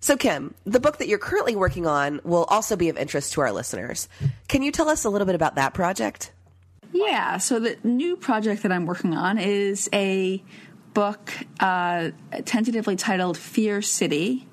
So 0.00 0.16
kim 0.16 0.54
the 0.64 0.80
book 0.80 0.98
that 0.98 1.08
you're 1.08 1.18
currently 1.18 1.56
working 1.56 1.86
on 1.86 2.20
will 2.24 2.44
also 2.44 2.76
be 2.76 2.88
of 2.88 2.96
interest 2.96 3.32
to 3.34 3.40
our 3.40 3.52
listeners. 3.52 4.08
Can 4.48 4.62
you 4.62 4.72
tell 4.72 4.88
us 4.88 5.04
a 5.04 5.10
little 5.10 5.26
bit 5.26 5.34
about 5.34 5.54
that 5.56 5.74
project? 5.74 6.32
Yeah 6.92 7.38
so 7.38 7.60
the 7.60 7.78
new 7.82 8.16
project 8.16 8.62
that 8.64 8.72
i'm 8.72 8.84
working 8.84 9.14
on 9.14 9.38
is 9.38 9.88
a 9.94 10.42
book 10.94 11.32
uh, 11.60 12.10
tentatively 12.44 12.96
titled 12.96 13.36
Fear 13.36 13.82
City, 13.82 14.46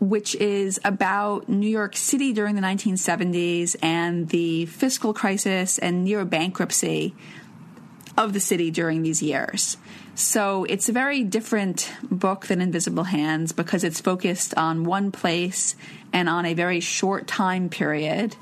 which 0.00 0.34
is 0.34 0.80
about 0.84 1.48
New 1.48 1.68
York 1.68 1.96
City 1.96 2.32
during 2.32 2.54
the 2.54 2.62
1970s 2.62 3.76
and 3.82 4.28
the 4.28 4.66
fiscal 4.66 5.14
crisis 5.14 5.78
and 5.78 6.04
near 6.04 6.24
bankruptcy 6.24 7.14
of 8.16 8.32
the 8.32 8.40
city 8.40 8.70
during 8.70 9.02
these 9.02 9.22
years. 9.22 9.76
So 10.14 10.64
it's 10.64 10.88
a 10.88 10.92
very 10.92 11.24
different 11.24 11.90
book 12.02 12.46
than 12.46 12.60
Invisible 12.60 13.04
Hands 13.04 13.50
because 13.52 13.84
it's 13.84 14.00
focused 14.00 14.54
on 14.56 14.84
one 14.84 15.10
place 15.10 15.74
and 16.12 16.28
on 16.28 16.44
a 16.44 16.52
very 16.52 16.80
short 16.80 17.26
time 17.26 17.70
period, 17.70 18.36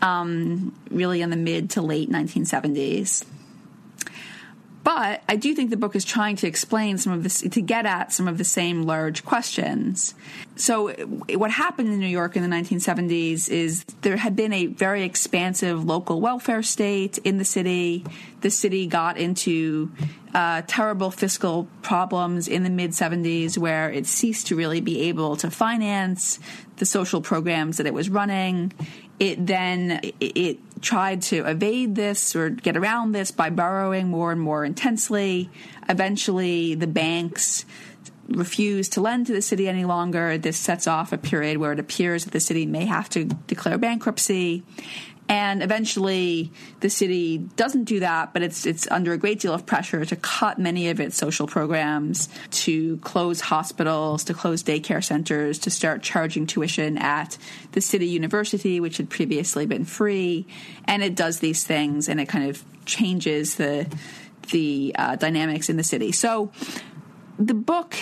um, 0.00 0.74
really 0.90 1.22
in 1.22 1.30
the 1.30 1.36
mid 1.36 1.70
to 1.70 1.82
late 1.82 2.10
1970s. 2.10 3.24
But 4.86 5.24
I 5.28 5.34
do 5.34 5.52
think 5.52 5.70
the 5.70 5.76
book 5.76 5.96
is 5.96 6.04
trying 6.04 6.36
to 6.36 6.46
explain 6.46 6.96
some 6.96 7.12
of 7.12 7.24
this, 7.24 7.40
to 7.40 7.60
get 7.60 7.86
at 7.86 8.12
some 8.12 8.28
of 8.28 8.38
the 8.38 8.44
same 8.44 8.84
large 8.84 9.24
questions. 9.24 10.14
So, 10.54 10.92
what 10.92 11.50
happened 11.50 11.88
in 11.88 11.98
New 11.98 12.06
York 12.06 12.36
in 12.36 12.48
the 12.48 12.56
1970s 12.56 13.48
is 13.48 13.84
there 14.02 14.16
had 14.16 14.36
been 14.36 14.52
a 14.52 14.66
very 14.66 15.02
expansive 15.02 15.84
local 15.84 16.20
welfare 16.20 16.62
state 16.62 17.18
in 17.24 17.38
the 17.38 17.44
city. 17.44 18.04
The 18.42 18.50
city 18.50 18.86
got 18.86 19.18
into 19.18 19.90
uh, 20.32 20.62
terrible 20.68 21.10
fiscal 21.10 21.66
problems 21.82 22.46
in 22.46 22.62
the 22.62 22.70
mid 22.70 22.92
70s 22.92 23.58
where 23.58 23.90
it 23.90 24.06
ceased 24.06 24.46
to 24.48 24.54
really 24.54 24.80
be 24.80 25.08
able 25.08 25.34
to 25.38 25.50
finance 25.50 26.38
the 26.76 26.86
social 26.86 27.20
programs 27.20 27.78
that 27.78 27.86
it 27.86 27.94
was 27.94 28.08
running 28.08 28.72
it 29.18 29.46
then 29.46 30.00
it 30.20 30.58
tried 30.80 31.22
to 31.22 31.44
evade 31.48 31.94
this 31.94 32.36
or 32.36 32.50
get 32.50 32.76
around 32.76 33.12
this 33.12 33.30
by 33.30 33.50
borrowing 33.50 34.08
more 34.08 34.32
and 34.32 34.40
more 34.40 34.64
intensely. 34.64 35.50
Eventually, 35.88 36.74
the 36.74 36.86
banks 36.86 37.64
refuse 38.28 38.88
to 38.90 39.00
lend 39.00 39.26
to 39.26 39.32
the 39.32 39.42
city 39.42 39.68
any 39.68 39.84
longer. 39.84 40.36
This 40.36 40.56
sets 40.56 40.86
off 40.86 41.12
a 41.12 41.18
period 41.18 41.58
where 41.58 41.72
it 41.72 41.78
appears 41.78 42.24
that 42.24 42.32
the 42.32 42.40
city 42.40 42.66
may 42.66 42.84
have 42.86 43.08
to 43.10 43.24
declare 43.24 43.78
bankruptcy. 43.78 44.62
And 45.28 45.60
eventually, 45.62 46.52
the 46.80 46.88
city 46.88 47.38
doesn't 47.38 47.84
do 47.84 48.00
that, 48.00 48.32
but 48.32 48.42
it's 48.42 48.64
it's 48.64 48.86
under 48.90 49.12
a 49.12 49.18
great 49.18 49.40
deal 49.40 49.52
of 49.52 49.66
pressure 49.66 50.04
to 50.04 50.14
cut 50.14 50.58
many 50.58 50.88
of 50.88 51.00
its 51.00 51.16
social 51.16 51.48
programs, 51.48 52.28
to 52.50 52.98
close 52.98 53.40
hospitals, 53.40 54.22
to 54.24 54.34
close 54.34 54.62
daycare 54.62 55.02
centers, 55.02 55.58
to 55.60 55.70
start 55.70 56.02
charging 56.02 56.46
tuition 56.46 56.96
at 56.96 57.38
the 57.72 57.80
city 57.80 58.06
university, 58.06 58.78
which 58.78 58.98
had 58.98 59.10
previously 59.10 59.66
been 59.66 59.84
free. 59.84 60.46
And 60.84 61.02
it 61.02 61.16
does 61.16 61.40
these 61.40 61.64
things, 61.64 62.08
and 62.08 62.20
it 62.20 62.28
kind 62.28 62.48
of 62.48 62.64
changes 62.84 63.56
the 63.56 63.92
the 64.52 64.94
uh, 64.96 65.16
dynamics 65.16 65.68
in 65.68 65.76
the 65.76 65.82
city. 65.82 66.12
So, 66.12 66.52
the 67.36 67.54
book, 67.54 67.96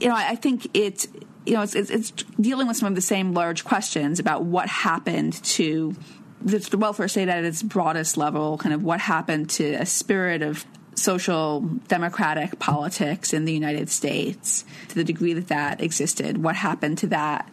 you 0.00 0.08
know, 0.08 0.14
I 0.14 0.36
think 0.36 0.68
it 0.72 1.08
you 1.46 1.54
know, 1.54 1.62
it's, 1.62 1.74
it's, 1.74 1.90
it's 1.90 2.10
dealing 2.40 2.66
with 2.66 2.76
some 2.76 2.88
of 2.88 2.94
the 2.94 3.02
same 3.02 3.34
large 3.34 3.64
questions 3.64 4.18
about 4.18 4.44
what 4.44 4.66
happened 4.68 5.34
to 5.44 5.94
the, 6.44 6.58
the 6.58 6.78
welfare 6.78 7.08
state 7.08 7.28
at 7.28 7.44
its 7.44 7.62
broadest 7.62 8.16
level, 8.16 8.58
kind 8.58 8.74
of 8.74 8.82
what 8.82 9.00
happened 9.00 9.50
to 9.50 9.74
a 9.74 9.86
spirit 9.86 10.42
of 10.42 10.64
social 10.94 11.60
democratic 11.88 12.58
politics 12.58 13.32
in 13.32 13.44
the 13.44 13.52
United 13.52 13.88
States 13.90 14.64
to 14.88 14.94
the 14.94 15.04
degree 15.04 15.32
that 15.32 15.48
that 15.48 15.80
existed. 15.80 16.42
What 16.42 16.54
happened 16.54 16.98
to 16.98 17.08
that 17.08 17.50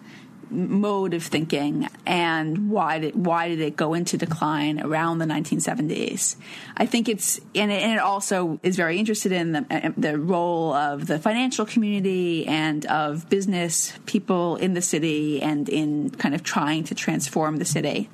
mode 0.51 1.13
of 1.13 1.23
thinking 1.23 1.87
and 2.05 2.69
why 2.69 2.99
did 2.99 3.25
why 3.25 3.47
did 3.47 3.61
it 3.61 3.77
go 3.77 3.93
into 3.93 4.17
decline 4.17 4.81
around 4.81 5.19
the 5.19 5.25
1970s? 5.25 6.35
I 6.75 6.85
think 6.85 7.07
it's 7.07 7.39
and 7.55 7.71
it, 7.71 7.81
and 7.81 7.93
it 7.93 7.99
also 7.99 8.59
is 8.61 8.75
very 8.75 8.99
interested 8.99 9.31
in 9.31 9.53
the, 9.53 9.65
uh, 9.71 9.87
uh, 9.87 9.91
the 9.97 10.19
role 10.19 10.73
of 10.73 11.07
the 11.07 11.19
financial 11.19 11.65
community 11.65 12.45
and 12.47 12.85
of 12.87 13.29
business 13.29 13.93
people 14.05 14.57
in 14.57 14.73
the 14.73 14.81
city 14.81 15.41
and 15.41 15.69
in 15.69 16.09
kind 16.11 16.35
of 16.35 16.43
trying 16.43 16.83
to 16.85 16.95
transform 16.95 17.57
the 17.57 17.65
city. 17.65 18.09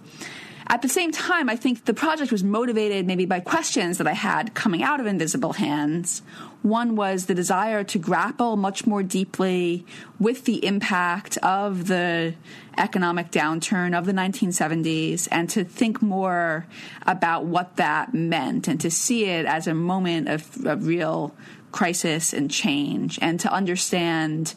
At 0.69 0.82
the 0.82 0.89
same 0.89 1.13
time, 1.13 1.49
I 1.49 1.56
think 1.56 1.86
the 1.86 1.93
project 1.93 2.30
was 2.30 2.43
motivated 2.43 3.08
maybe 3.08 3.25
by 3.25 3.39
questions 3.39 3.97
that 3.99 4.08
I 4.08 4.12
had 4.12 4.53
coming 4.53 4.84
out 4.84 4.99
of 4.99 5.06
Invisible 5.06 5.53
Hands. 5.53 6.21
One 6.62 6.97
was 6.97 7.27
the 7.27 7.34
desire 7.34 7.86
to 7.86 7.97
grapple 7.97 8.58
much 8.58 8.86
more 8.86 9.01
deeply 9.01 9.86
with 10.19 10.43
the 10.43 10.65
impact 10.65 11.38
of 11.38 11.88
the 11.88 12.34
economic 12.77 13.32
downturn 13.32 13.97
of 13.97 14.06
the 14.06 14.12
1970s 14.12 15.30
and 15.32 15.49
to 15.51 15.63
think 15.63 16.01
more 16.01 16.65
about 17.03 17.45
what 17.45 17.77
that 17.77 18.13
meant 18.13 18.67
and 18.67 18.82
to 18.82 18.91
see 18.91 19.23
it 19.23 19.45
as 19.45 19.67
a 19.67 19.73
moment 19.73 20.27
of, 20.27 20.65
of 20.65 20.86
real 20.86 21.34
crisis 21.71 22.34
and 22.34 22.51
change 22.51 23.17
and 23.21 23.39
to 23.39 23.51
understand 23.51 24.53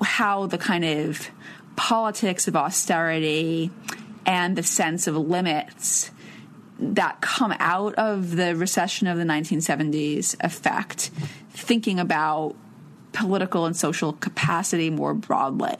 how 0.00 0.46
the 0.46 0.58
kind 0.58 0.84
of 0.84 1.28
politics 1.74 2.46
of 2.46 2.54
austerity 2.54 3.70
and 4.26 4.56
the 4.56 4.62
sense 4.62 5.06
of 5.06 5.16
limits 5.16 6.10
that 6.78 7.20
come 7.20 7.54
out 7.58 7.94
of 7.96 8.36
the 8.36 8.56
recession 8.56 9.06
of 9.06 9.18
the 9.18 9.24
1970s 9.24 10.34
affect 10.40 11.10
thinking 11.50 11.98
about 11.98 12.54
political 13.12 13.66
and 13.66 13.76
social 13.76 14.12
capacity 14.14 14.88
more 14.88 15.14
broadly. 15.14 15.76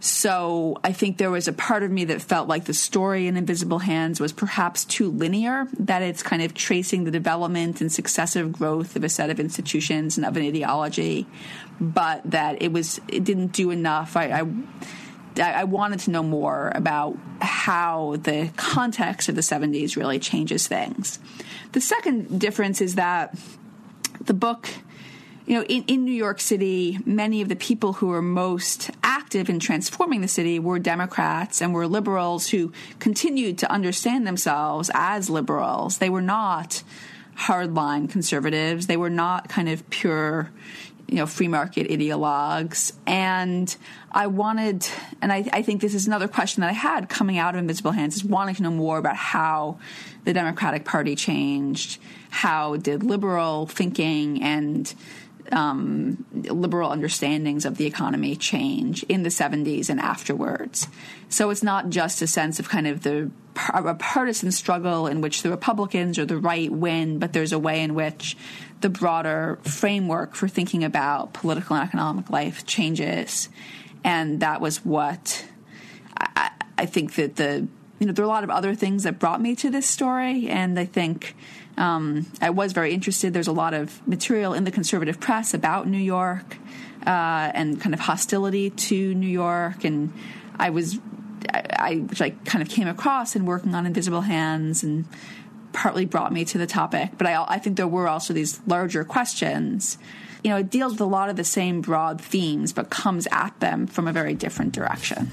So 0.00 0.78
I 0.84 0.92
think 0.92 1.16
there 1.16 1.30
was 1.30 1.48
a 1.48 1.52
part 1.52 1.82
of 1.82 1.90
me 1.90 2.04
that 2.04 2.20
felt 2.20 2.48
like 2.48 2.66
the 2.66 2.74
story 2.74 3.26
in 3.26 3.36
Invisible 3.36 3.78
Hands 3.78 4.20
was 4.20 4.32
perhaps 4.32 4.84
too 4.84 5.10
linear, 5.10 5.66
that 5.80 6.02
it's 6.02 6.22
kind 6.22 6.42
of 6.42 6.54
tracing 6.54 7.04
the 7.04 7.10
development 7.10 7.80
and 7.80 7.90
successive 7.90 8.52
growth 8.52 8.94
of 8.94 9.02
a 9.02 9.08
set 9.08 9.30
of 9.30 9.40
institutions 9.40 10.16
and 10.16 10.26
of 10.26 10.36
an 10.36 10.44
ideology, 10.44 11.26
but 11.80 12.22
that 12.30 12.62
it 12.62 12.72
was 12.72 13.00
it 13.08 13.24
didn't 13.24 13.48
do 13.48 13.70
enough. 13.70 14.16
I, 14.16 14.42
I 14.42 14.42
I 15.38 15.64
wanted 15.64 16.00
to 16.00 16.10
know 16.10 16.22
more 16.22 16.72
about 16.74 17.18
how 17.40 18.16
the 18.22 18.50
context 18.56 19.28
of 19.28 19.34
the 19.34 19.40
70s 19.40 19.96
really 19.96 20.18
changes 20.18 20.66
things. 20.66 21.18
The 21.72 21.80
second 21.80 22.40
difference 22.40 22.80
is 22.80 22.94
that 22.94 23.36
the 24.20 24.34
book, 24.34 24.68
you 25.46 25.54
know, 25.54 25.64
in, 25.64 25.84
in 25.84 26.04
New 26.04 26.14
York 26.14 26.40
City, 26.40 26.98
many 27.04 27.42
of 27.42 27.48
the 27.48 27.56
people 27.56 27.94
who 27.94 28.08
were 28.08 28.22
most 28.22 28.90
active 29.02 29.48
in 29.48 29.60
transforming 29.60 30.20
the 30.20 30.28
city 30.28 30.58
were 30.58 30.78
Democrats 30.78 31.60
and 31.60 31.74
were 31.74 31.86
liberals 31.86 32.48
who 32.48 32.72
continued 32.98 33.58
to 33.58 33.70
understand 33.70 34.26
themselves 34.26 34.90
as 34.94 35.28
liberals. 35.28 35.98
They 35.98 36.10
were 36.10 36.22
not 36.22 36.82
hardline 37.36 38.08
conservatives. 38.08 38.86
They 38.86 38.96
were 38.96 39.10
not 39.10 39.48
kind 39.48 39.68
of 39.68 39.88
pure, 39.90 40.50
you 41.08 41.16
know, 41.16 41.26
free 41.26 41.48
market 41.48 41.88
ideologues. 41.88 42.92
And 43.06 43.74
I 44.10 44.26
wanted, 44.26 44.86
and 45.22 45.32
I, 45.32 45.48
I, 45.52 45.62
think 45.62 45.80
this 45.80 45.94
is 45.94 46.06
another 46.06 46.26
question 46.26 46.62
that 46.62 46.70
I 46.70 46.72
had 46.72 47.08
coming 47.08 47.38
out 47.38 47.54
of 47.54 47.60
Invisible 47.60 47.92
Hands, 47.92 48.14
is 48.14 48.24
wanting 48.24 48.56
to 48.56 48.62
know 48.64 48.70
more 48.70 48.98
about 48.98 49.16
how 49.16 49.78
the 50.24 50.32
Democratic 50.32 50.84
Party 50.84 51.14
changed, 51.14 52.00
how 52.30 52.76
did 52.76 53.02
liberal 53.04 53.66
thinking 53.66 54.42
and 54.42 54.92
um, 55.52 56.24
liberal 56.32 56.90
understandings 56.90 57.64
of 57.64 57.76
the 57.76 57.86
economy 57.86 58.36
change 58.36 59.02
in 59.04 59.22
the 59.22 59.28
70s 59.28 59.88
and 59.88 60.00
afterwards. 60.00 60.88
So 61.28 61.50
it's 61.50 61.62
not 61.62 61.90
just 61.90 62.22
a 62.22 62.26
sense 62.26 62.58
of 62.58 62.68
kind 62.68 62.86
of 62.86 63.02
the 63.02 63.30
a 63.72 63.94
partisan 63.94 64.52
struggle 64.52 65.06
in 65.06 65.20
which 65.20 65.42
the 65.42 65.50
Republicans 65.50 66.18
or 66.18 66.26
the 66.26 66.36
right 66.36 66.70
win, 66.70 67.18
but 67.18 67.32
there's 67.32 67.52
a 67.52 67.58
way 67.58 67.82
in 67.82 67.94
which 67.94 68.36
the 68.80 68.88
broader 68.88 69.58
framework 69.62 70.34
for 70.34 70.46
thinking 70.46 70.84
about 70.84 71.32
political 71.32 71.76
and 71.76 71.88
economic 71.88 72.28
life 72.30 72.66
changes. 72.66 73.48
And 74.04 74.40
that 74.40 74.60
was 74.60 74.84
what 74.84 75.46
I, 76.16 76.50
I 76.76 76.86
think 76.86 77.14
that 77.14 77.36
the, 77.36 77.66
you 77.98 78.06
know, 78.06 78.12
there 78.12 78.24
are 78.24 78.28
a 78.28 78.30
lot 78.30 78.44
of 78.44 78.50
other 78.50 78.74
things 78.74 79.04
that 79.04 79.18
brought 79.18 79.40
me 79.40 79.56
to 79.56 79.70
this 79.70 79.86
story. 79.86 80.48
And 80.48 80.78
I 80.78 80.84
think 80.84 81.34
um, 81.76 82.26
I 82.40 82.50
was 82.50 82.72
very 82.72 82.94
interested. 82.94 83.32
There's 83.32 83.48
a 83.48 83.52
lot 83.52 83.74
of 83.74 84.06
material 84.06 84.54
in 84.54 84.64
the 84.64 84.70
conservative 84.70 85.20
press 85.20 85.54
about 85.54 85.86
New 85.86 85.98
York 85.98 86.56
uh, 87.06 87.50
and 87.54 87.80
kind 87.80 87.94
of 87.94 88.00
hostility 88.00 88.70
to 88.70 89.14
New 89.14 89.28
York. 89.28 89.84
And 89.84 90.12
I 90.58 90.70
was, 90.70 90.98
I, 91.52 91.62
I, 91.78 91.94
which 91.96 92.22
I 92.22 92.30
kind 92.30 92.62
of 92.62 92.68
came 92.68 92.88
across 92.88 93.36
in 93.36 93.44
working 93.44 93.74
on 93.74 93.86
Invisible 93.86 94.22
Hands 94.22 94.82
and 94.82 95.04
partly 95.72 96.06
brought 96.06 96.32
me 96.32 96.44
to 96.46 96.58
the 96.58 96.66
topic. 96.66 97.10
But 97.18 97.26
I, 97.26 97.44
I 97.46 97.58
think 97.58 97.76
there 97.76 97.86
were 97.86 98.08
also 98.08 98.32
these 98.32 98.60
larger 98.66 99.04
questions. 99.04 99.98
You 100.42 100.50
know, 100.50 100.56
it 100.56 100.70
deals 100.70 100.92
with 100.92 101.00
a 101.02 101.06
lot 101.06 101.28
of 101.28 101.36
the 101.36 101.44
same 101.44 101.82
broad 101.82 102.20
themes, 102.20 102.72
but 102.72 102.88
comes 102.88 103.28
at 103.30 103.58
them 103.60 103.86
from 103.86 104.08
a 104.08 104.12
very 104.12 104.34
different 104.34 104.72
direction. 104.72 105.30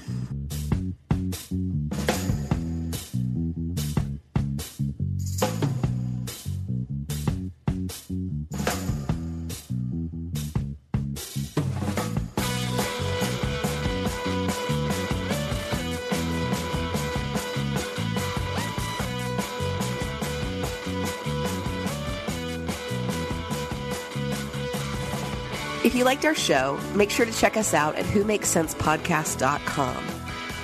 If 25.94 25.98
you 25.98 26.04
liked 26.04 26.24
our 26.24 26.34
show, 26.34 26.76
make 26.96 27.08
sure 27.08 27.24
to 27.24 27.30
check 27.30 27.56
us 27.56 27.72
out 27.72 27.94
at 27.94 28.04
whomakescentspodcast.com. 28.04 30.04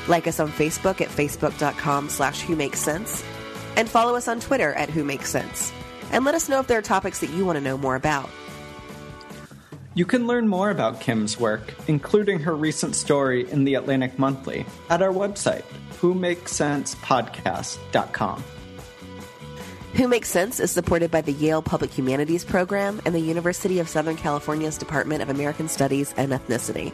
Like 0.09 0.27
us 0.27 0.41
on 0.41 0.49
Facebook 0.49 1.01
at 1.01 1.07
facebook.com 1.07 2.09
slash 2.09 2.41
who 2.41 2.57
makes 2.57 2.81
cents. 2.81 3.23
And 3.77 3.89
follow 3.89 4.17
us 4.17 4.27
on 4.27 4.41
Twitter 4.41 4.73
at 4.73 4.91
who 4.91 5.05
makes 5.05 5.31
cents. 5.31 5.73
And 6.11 6.25
let 6.25 6.35
us 6.35 6.49
know 6.49 6.59
if 6.59 6.67
there 6.67 6.79
are 6.79 6.83
topics 6.83 7.21
that 7.21 7.31
you 7.31 7.47
want 7.47 7.59
to 7.59 7.63
know 7.63 7.79
more 7.79 7.95
about. 7.95 8.29
You 9.95 10.05
can 10.05 10.27
learn 10.27 10.49
more 10.49 10.71
about 10.71 11.01
Kim's 11.01 11.39
work, 11.39 11.75
including 11.87 12.41
her 12.41 12.57
recent 12.57 12.97
story 12.97 13.49
in 13.53 13.63
the 13.63 13.75
Atlantic 13.75 14.19
Monthly, 14.19 14.67
at 14.89 15.01
our 15.01 15.13
website, 15.13 15.63
whomakescentspodcast.com. 16.01 18.45
Who 19.95 20.07
Makes 20.07 20.29
Cents 20.29 20.61
is 20.61 20.71
supported 20.71 21.11
by 21.11 21.21
the 21.21 21.33
Yale 21.33 21.63
Public 21.63 21.91
Humanities 21.91 22.45
Program 22.45 23.01
and 23.05 23.13
the 23.13 23.21
University 23.21 23.81
of 23.81 23.89
Southern 23.89 24.17
California's 24.17 24.79
Department 24.79 25.21
of 25.21 25.29
American 25.29 25.69
Studies 25.69 26.15
and 26.17 26.31
Ethnicity. 26.31 26.93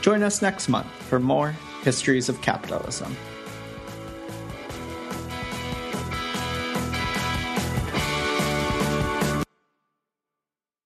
Join 0.00 0.22
us 0.22 0.40
next 0.42 0.68
month 0.68 0.86
for 0.86 1.18
more 1.18 1.56
Histories 1.82 2.28
of 2.28 2.40
Capitalism. 2.40 3.16